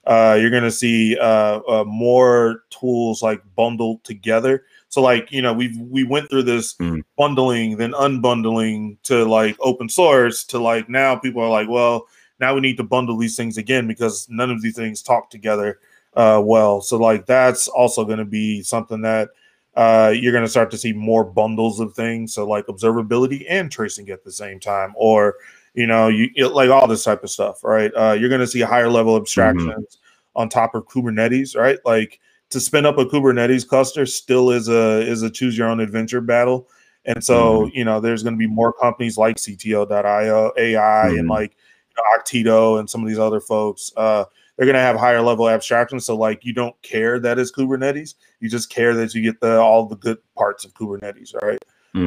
[0.06, 4.64] Uh, you're going to see uh, uh, more tools like bundled together.
[4.88, 7.02] So like, you know, we we went through this mm.
[7.16, 12.06] bundling, then unbundling to like open source to like now people are like, well,
[12.38, 15.80] now we need to bundle these things again because none of these things talk together
[16.14, 16.80] uh, well.
[16.80, 19.30] So like that's also going to be something that
[19.74, 22.32] uh, you're going to start to see more bundles of things.
[22.32, 25.34] So like observability and tracing at the same time, or
[25.76, 27.92] you know, you like all this type of stuff, right?
[27.94, 29.22] Uh, you're going to see higher level mm-hmm.
[29.22, 30.40] abstractions mm-hmm.
[30.40, 31.78] on top of Kubernetes, right?
[31.84, 32.18] Like
[32.50, 36.22] to spin up a Kubernetes cluster still is a is a choose your own adventure
[36.22, 36.68] battle.
[37.04, 37.76] And so, mm-hmm.
[37.76, 41.18] you know, there's going to be more companies like CTO.io, AI, mm-hmm.
[41.18, 41.56] and like
[41.90, 43.92] you know, Okteto and some of these other folks.
[43.96, 44.24] Uh,
[44.56, 46.00] they're going to have higher level abstraction.
[46.00, 48.14] So, like, you don't care that it's Kubernetes.
[48.40, 51.62] You just care that you get the all the good parts of Kubernetes, right?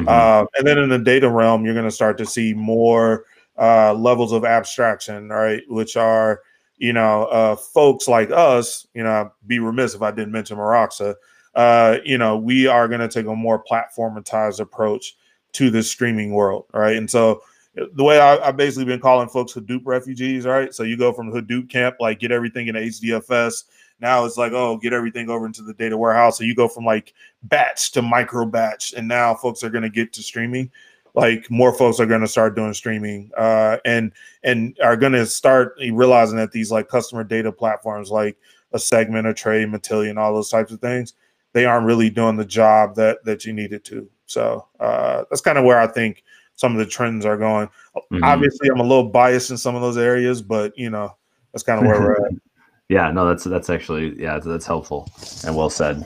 [0.08, 3.24] Uh, and then in the data realm, you're going to start to see more
[3.60, 5.62] uh, levels of abstraction, right?
[5.68, 6.40] Which are
[6.80, 10.56] you know, uh, folks like us, you know, I'd be remiss if I didn't mention
[10.56, 11.14] Meroxa.
[11.54, 15.14] Uh, you know, we are going to take a more platformatized approach
[15.52, 16.96] to this streaming world, right?
[16.96, 17.42] And so
[17.74, 20.72] the way I, have basically been calling folks Hadoop refugees, right?
[20.74, 23.64] So you go from Hadoop camp, like get everything in HDFS.
[24.00, 26.38] Now it's like, oh, get everything over into the data warehouse.
[26.38, 29.90] So you go from like batch to micro batch, and now folks are going to
[29.90, 30.70] get to streaming
[31.14, 35.26] like more folks are going to start doing streaming uh, and and are going to
[35.26, 38.36] start realizing that these like customer data platforms like
[38.72, 41.14] a segment a trade matillion all those types of things
[41.52, 44.08] they aren't really doing the job that that you needed to.
[44.26, 46.22] So uh, that's kind of where i think
[46.54, 47.68] some of the trends are going.
[47.96, 48.22] Mm-hmm.
[48.22, 51.16] obviously i'm a little biased in some of those areas but you know
[51.52, 52.32] that's kind of where we're at.
[52.88, 55.08] Yeah no that's that's actually yeah that's helpful
[55.46, 56.04] and well said.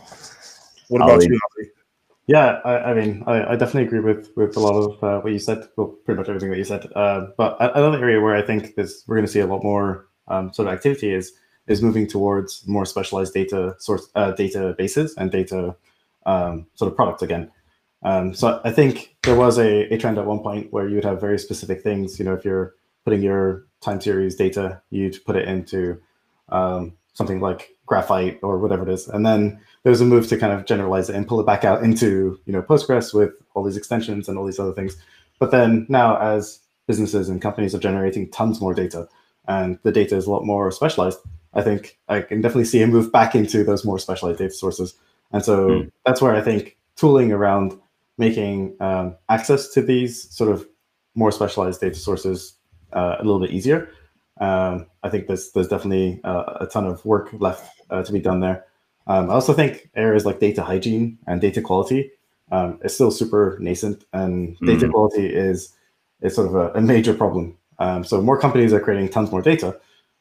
[0.88, 1.40] What about you
[2.26, 5.32] yeah, I, I mean, I, I, definitely agree with with a lot of uh, what
[5.32, 5.68] you said.
[5.76, 6.86] Well, pretty much everything that you said.
[6.94, 10.06] Uh, but another area where I think this we're going to see a lot more
[10.28, 11.32] um, sort of activity is
[11.66, 15.76] is moving towards more specialized data source uh, databases and data
[16.24, 17.50] um, sort of products again.
[18.02, 21.20] Um, so I think there was a, a trend at one point where you'd have
[21.20, 22.18] very specific things.
[22.18, 26.00] You know, if you're putting your time series data, you'd put it into
[26.48, 29.08] um, something like Graphite or whatever it is.
[29.08, 31.64] And then there was a move to kind of generalize it and pull it back
[31.64, 34.96] out into you know Postgres with all these extensions and all these other things.
[35.38, 39.08] But then now, as businesses and companies are generating tons more data,
[39.48, 41.18] and the data is a lot more specialized,
[41.54, 44.94] I think I can definitely see a move back into those more specialized data sources.
[45.32, 45.92] And so mm.
[46.06, 47.78] that's where I think tooling around
[48.18, 50.66] making um, access to these sort of
[51.14, 52.54] more specialized data sources
[52.92, 53.90] uh, a little bit easier.
[54.40, 58.20] Um, I think there's there's definitely uh, a ton of work left uh, to be
[58.20, 58.64] done there.
[59.06, 62.10] Um, I also think areas like data hygiene and data quality
[62.50, 64.66] um, is still super nascent, and mm.
[64.66, 65.74] data quality is
[66.22, 67.56] is sort of a, a major problem.
[67.78, 69.78] Um, so more companies are creating tons more data,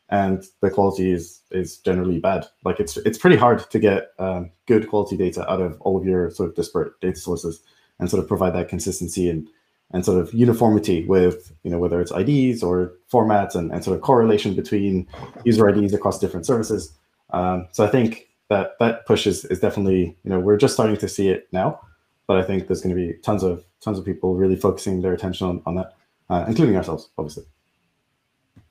[0.10, 2.46] and the quality is is generally bad.
[2.64, 6.06] Like it's it's pretty hard to get um, good quality data out of all of
[6.06, 7.62] your sort of disparate data sources
[8.00, 9.48] and sort of provide that consistency and
[9.94, 13.96] and sort of uniformity with you know whether it's IDs or formats and, and sort
[13.96, 15.08] of correlation between
[15.46, 16.94] user IDs across different services.
[17.32, 20.98] Um, so I think that that push is, is definitely you know we're just starting
[20.98, 21.80] to see it now,
[22.28, 25.14] but I think there's going to be tons of tons of people really focusing their
[25.14, 25.94] attention on, on that,
[26.30, 27.44] uh, including ourselves, obviously.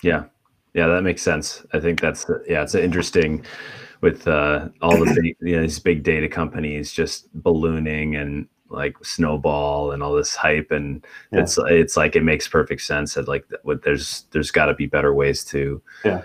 [0.03, 0.25] Yeah,
[0.75, 1.65] yeah, that makes sense.
[1.73, 3.45] I think that's yeah, it's interesting
[4.01, 8.97] with uh, all the big, you know, these big data companies just ballooning and like
[9.05, 11.41] snowball and all this hype and yeah.
[11.41, 14.87] it's it's like it makes perfect sense that like what there's there's got to be
[14.87, 16.23] better ways to yeah.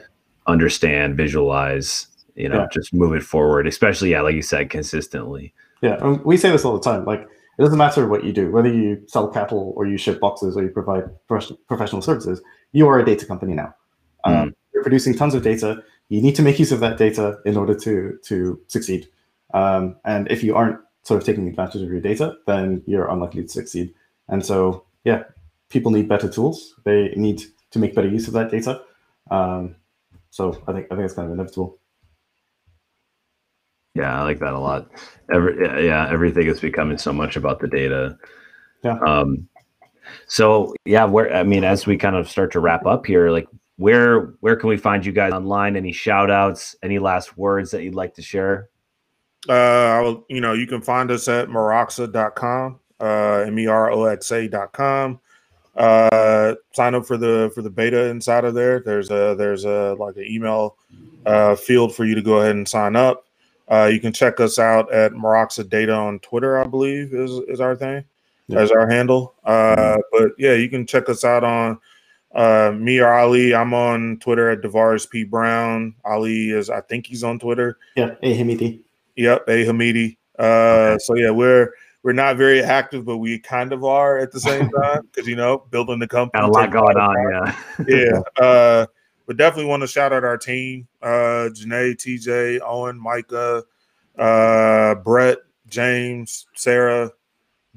[0.48, 2.68] understand visualize you know yeah.
[2.72, 6.74] just move it forward especially yeah like you said consistently yeah we say this all
[6.74, 9.98] the time like it doesn't matter what you do whether you sell cattle or you
[9.98, 11.04] ship boxes or you provide
[11.68, 12.42] professional services
[12.72, 13.74] you are a data company now
[14.26, 14.36] mm.
[14.36, 17.58] um, you're producing tons of data you need to make use of that data in
[17.58, 19.08] order to to succeed
[19.54, 23.44] um, and if you aren't sort of taking advantage of your data, then you're unlikely
[23.44, 23.94] to succeed.
[24.28, 25.24] And so, yeah,
[25.70, 26.76] people need better tools.
[26.84, 28.82] They need to make better use of that data.
[29.32, 29.78] Um,
[30.32, 31.80] so I think I think it's kind of inevitable.
[33.96, 34.92] Yeah, I like that a lot.
[35.32, 38.18] Every yeah, everything is becoming so much about the data.
[38.84, 39.00] Yeah.
[39.08, 39.48] Um,
[40.28, 43.48] so yeah, where I mean, as we kind of start to wrap up here, like
[43.78, 45.78] where where can we find you guys online?
[45.78, 46.76] Any shout outs?
[46.84, 48.70] Any last words that you'd like to share?
[49.50, 55.20] Uh, you know, you can find us at meroxa.com, uh, M-E-R-O-X-A.com.
[55.76, 58.80] Uh, sign up for the for the beta inside of there.
[58.80, 60.76] There's a there's a like an email
[61.26, 63.26] uh, field for you to go ahead and sign up.
[63.70, 67.60] Uh, you can check us out at Meroxa Data on Twitter, I believe is is
[67.60, 68.04] our thing,
[68.48, 68.60] yeah.
[68.60, 69.36] as our handle.
[69.44, 70.02] Uh, mm-hmm.
[70.12, 71.80] but yeah, you can check us out on
[72.34, 73.54] uh, me or Ali.
[73.54, 75.94] I'm on Twitter at DeVaris P Brown.
[76.06, 77.78] Ali is I think he's on Twitter.
[77.96, 78.82] Yeah, A Hamidi.
[79.18, 80.18] Yep, A Hamidi.
[80.40, 80.98] Uh, okay.
[81.00, 81.72] So yeah, we're
[82.04, 85.36] we're not very active, but we kind of are at the same time because you
[85.36, 86.42] know building the company.
[86.42, 87.56] Got a lot going on,
[87.86, 87.86] yeah.
[87.88, 88.86] yeah, uh,
[89.26, 93.64] but definitely want to shout out our team: uh, Janae, TJ, Owen, Micah,
[94.18, 97.12] uh, Brett, James, Sarah,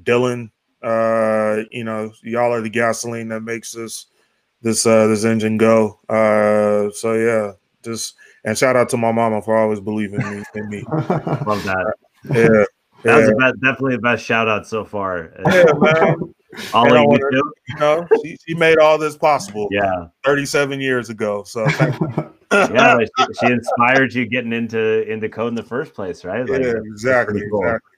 [0.02, 0.50] Dylan.
[0.82, 4.06] Uh, you know, y'all are the gasoline that makes this
[4.62, 5.98] this uh, this engine go.
[6.08, 8.14] Uh, so yeah, just
[8.44, 10.84] and shout out to my mama for always believing me in me.
[10.92, 11.94] Love that.
[12.24, 12.64] Yeah.
[13.02, 15.32] That was the best, definitely the best shout out so far.
[15.46, 16.34] Yeah, man.
[16.74, 17.18] all you,
[17.68, 19.68] you know, she, she made all this possible.
[19.70, 20.06] Yeah.
[20.24, 21.44] 37 years ago.
[21.44, 21.64] So
[22.52, 26.48] yeah, she, she, inspired you getting into into code in the first place, right?
[26.48, 27.42] Like, yeah, exactly.
[27.50, 27.64] Cool.
[27.64, 27.90] exactly.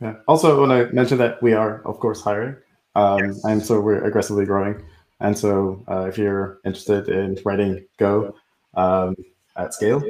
[0.00, 0.14] Yeah.
[0.26, 2.56] Also, when I mentioned that we are, of course, hiring,
[2.94, 3.44] um, yes.
[3.44, 4.82] and so we're aggressively growing.
[5.20, 8.34] And so, uh, if you're interested in writing Go,
[8.74, 9.14] um,
[9.56, 10.02] at scale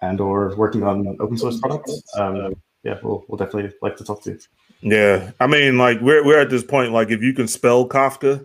[0.00, 4.22] and or working on open source products, um, yeah, we'll, we'll definitely like to talk
[4.22, 4.38] to you.
[4.80, 6.92] Yeah, I mean, like we're we're at this point.
[6.92, 8.44] Like, if you can spell Kafka,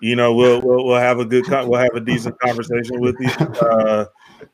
[0.00, 3.30] you know, we'll we'll, we'll have a good we'll have a decent conversation with you.
[3.60, 4.06] Uh,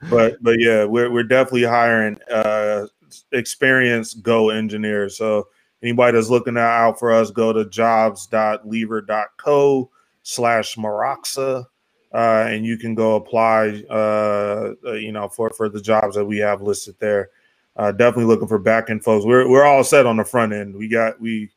[0.09, 2.86] but but yeah, we're we're definitely hiring uh,
[3.32, 5.16] experienced Go engineers.
[5.16, 5.49] So
[5.82, 9.91] anybody that's looking out for us, go to jobs.lever.co
[10.22, 11.66] slash Meroxa
[12.12, 16.24] uh, and you can go apply, uh, uh, you know, for for the jobs that
[16.24, 17.30] we have listed there.
[17.76, 19.24] Uh, definitely looking for back end folks.
[19.24, 20.74] We're we're all set on the front end.
[20.74, 21.50] We got we,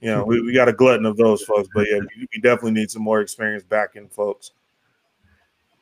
[0.00, 2.72] you know, we, we got a glutton of those folks, but yeah, we, we definitely
[2.72, 4.52] need some more experienced back end folks.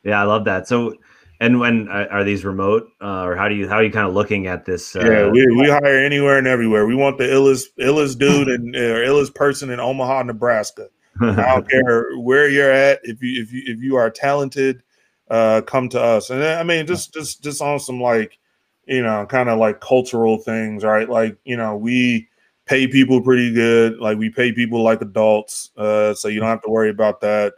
[0.03, 0.67] Yeah, I love that.
[0.67, 0.95] So,
[1.39, 4.07] and when uh, are these remote, uh, or how do you how are you kind
[4.07, 4.95] of looking at this?
[4.95, 6.87] Uh, yeah, we, we hire anywhere and everywhere.
[6.87, 10.89] We want the illest illest dude and uh, illest person in Omaha, Nebraska.
[11.21, 12.99] I don't care where you're at.
[13.03, 14.83] If you if you if you are talented,
[15.29, 16.29] uh, come to us.
[16.29, 18.39] And I mean, just just just on some like,
[18.85, 21.09] you know, kind of like cultural things, right?
[21.09, 22.27] Like you know, we
[22.65, 23.97] pay people pretty good.
[23.99, 27.53] Like we pay people like adults, uh, so you don't have to worry about that.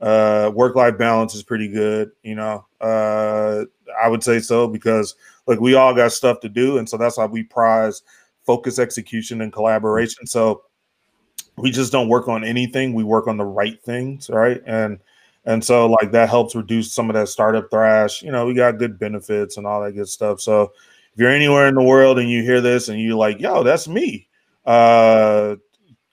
[0.00, 2.10] Uh, work life balance is pretty good.
[2.22, 3.64] You know, uh,
[4.02, 5.14] I would say so because
[5.46, 8.02] like we all got stuff to do, and so that's why we prize
[8.44, 10.26] focus, execution, and collaboration.
[10.26, 10.62] So
[11.56, 14.62] we just don't work on anything; we work on the right things, right?
[14.66, 14.98] And
[15.44, 18.22] and so like that helps reduce some of that startup thrash.
[18.22, 20.40] You know, we got good benefits and all that good stuff.
[20.40, 20.72] So
[21.12, 23.88] if you're anywhere in the world and you hear this and you're like, yo, that's
[23.88, 24.28] me,
[24.64, 25.56] uh,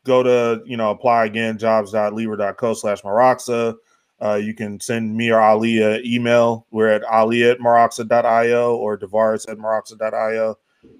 [0.04, 3.76] go to, you know, apply again, jobs.lever.co slash Meroxa.
[4.22, 6.66] Uh, you can send me or Ali an email.
[6.72, 10.58] We're at Ali at Meroxa.io or DeVaris at Meroxa.io.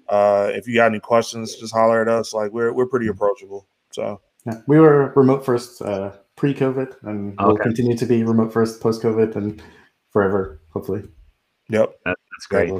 [0.08, 2.32] Uh, if you got any questions, just holler at us.
[2.32, 3.66] Like we're we're pretty approachable.
[3.90, 7.44] So yeah, we were remote first uh, pre-COVID, and okay.
[7.46, 9.62] we'll continue to be remote first post-COVID and
[10.10, 11.02] forever, hopefully.
[11.68, 12.72] Yep, that, that's great.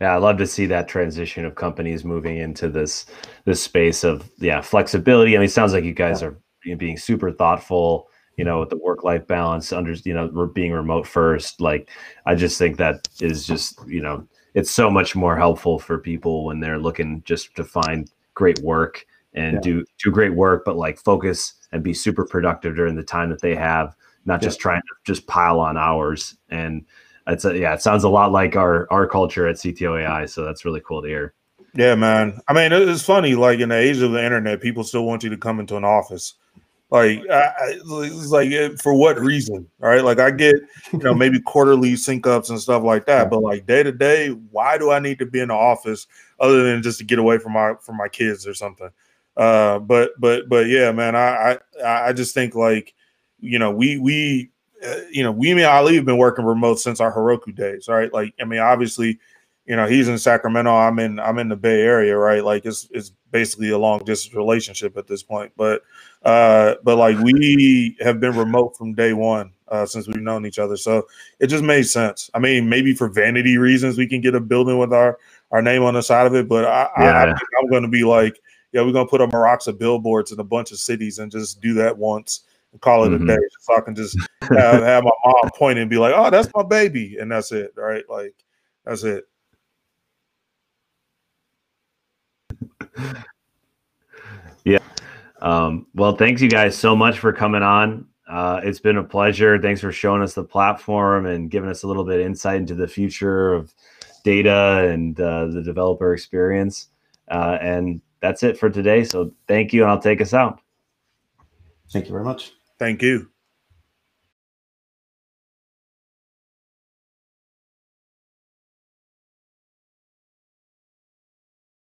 [0.00, 3.06] Yeah, I love to see that transition of companies moving into this
[3.44, 5.34] this space of yeah flexibility.
[5.34, 6.28] I mean, it sounds like you guys yeah.
[6.28, 8.08] are being super thoughtful.
[8.36, 11.60] You know, with the work life balance, under you know, we're being remote first.
[11.60, 11.90] Like,
[12.26, 16.44] I just think that is just you know, it's so much more helpful for people
[16.44, 19.04] when they're looking just to find great work
[19.38, 19.60] and yeah.
[19.60, 23.40] do do great work, but like focus and be super productive during the time that
[23.40, 24.48] they have, not yeah.
[24.48, 26.84] just trying to just pile on hours and
[27.28, 30.26] it's a, yeah, it sounds a lot like our our culture at CTO.ai.
[30.26, 31.34] So that's really cool to hear.
[31.74, 32.40] Yeah, man.
[32.48, 33.34] I mean, it's funny.
[33.34, 35.84] Like in the age of the internet, people still want you to come into an
[35.84, 36.34] office.
[36.90, 39.68] Like, I, it's like eh, for what reason?
[39.82, 40.02] All right.
[40.02, 40.54] Like, I get
[40.92, 44.30] you know maybe quarterly sync ups and stuff like that, but like day to day,
[44.30, 46.06] why do I need to be in the office
[46.40, 48.88] other than just to get away from my from my kids or something?
[49.38, 51.16] Uh, but but but yeah, man.
[51.16, 52.92] I I I just think like
[53.40, 54.50] you know we we
[54.84, 58.12] uh, you know, we and Ali have been working remote since our Heroku days, right?
[58.12, 59.18] Like, I mean, obviously,
[59.66, 62.44] you know, he's in Sacramento, I'm in I'm in the Bay Area, right?
[62.44, 65.82] Like, it's it's basically a long distance relationship at this point, but
[66.22, 70.58] uh, but like we have been remote from day one uh, since we've known each
[70.58, 71.06] other, so
[71.40, 72.30] it just made sense.
[72.32, 75.18] I mean, maybe for vanity reasons, we can get a building with our
[75.50, 77.12] our name on the side of it, but I, yeah.
[77.12, 78.40] I, I I'm going to be like,
[78.72, 81.60] yeah, we're going to put a Meroxa billboards in a bunch of cities and just
[81.60, 83.28] do that once and call it mm-hmm.
[83.28, 86.30] a day, so I can just have, have my mom point and be like, "Oh,
[86.30, 88.04] that's my baby," and that's it, right?
[88.08, 88.34] Like
[88.84, 89.24] that's it.
[94.64, 94.78] yeah.
[95.40, 98.06] Um, well, thanks you guys so much for coming on.
[98.28, 99.58] Uh, it's been a pleasure.
[99.58, 102.74] Thanks for showing us the platform and giving us a little bit of insight into
[102.74, 103.74] the future of
[104.24, 106.88] data and uh, the developer experience.
[107.30, 109.04] Uh, and that's it for today.
[109.04, 110.60] So thank you, and I'll take us out.
[111.92, 112.52] Thank you very much.
[112.78, 113.30] Thank you.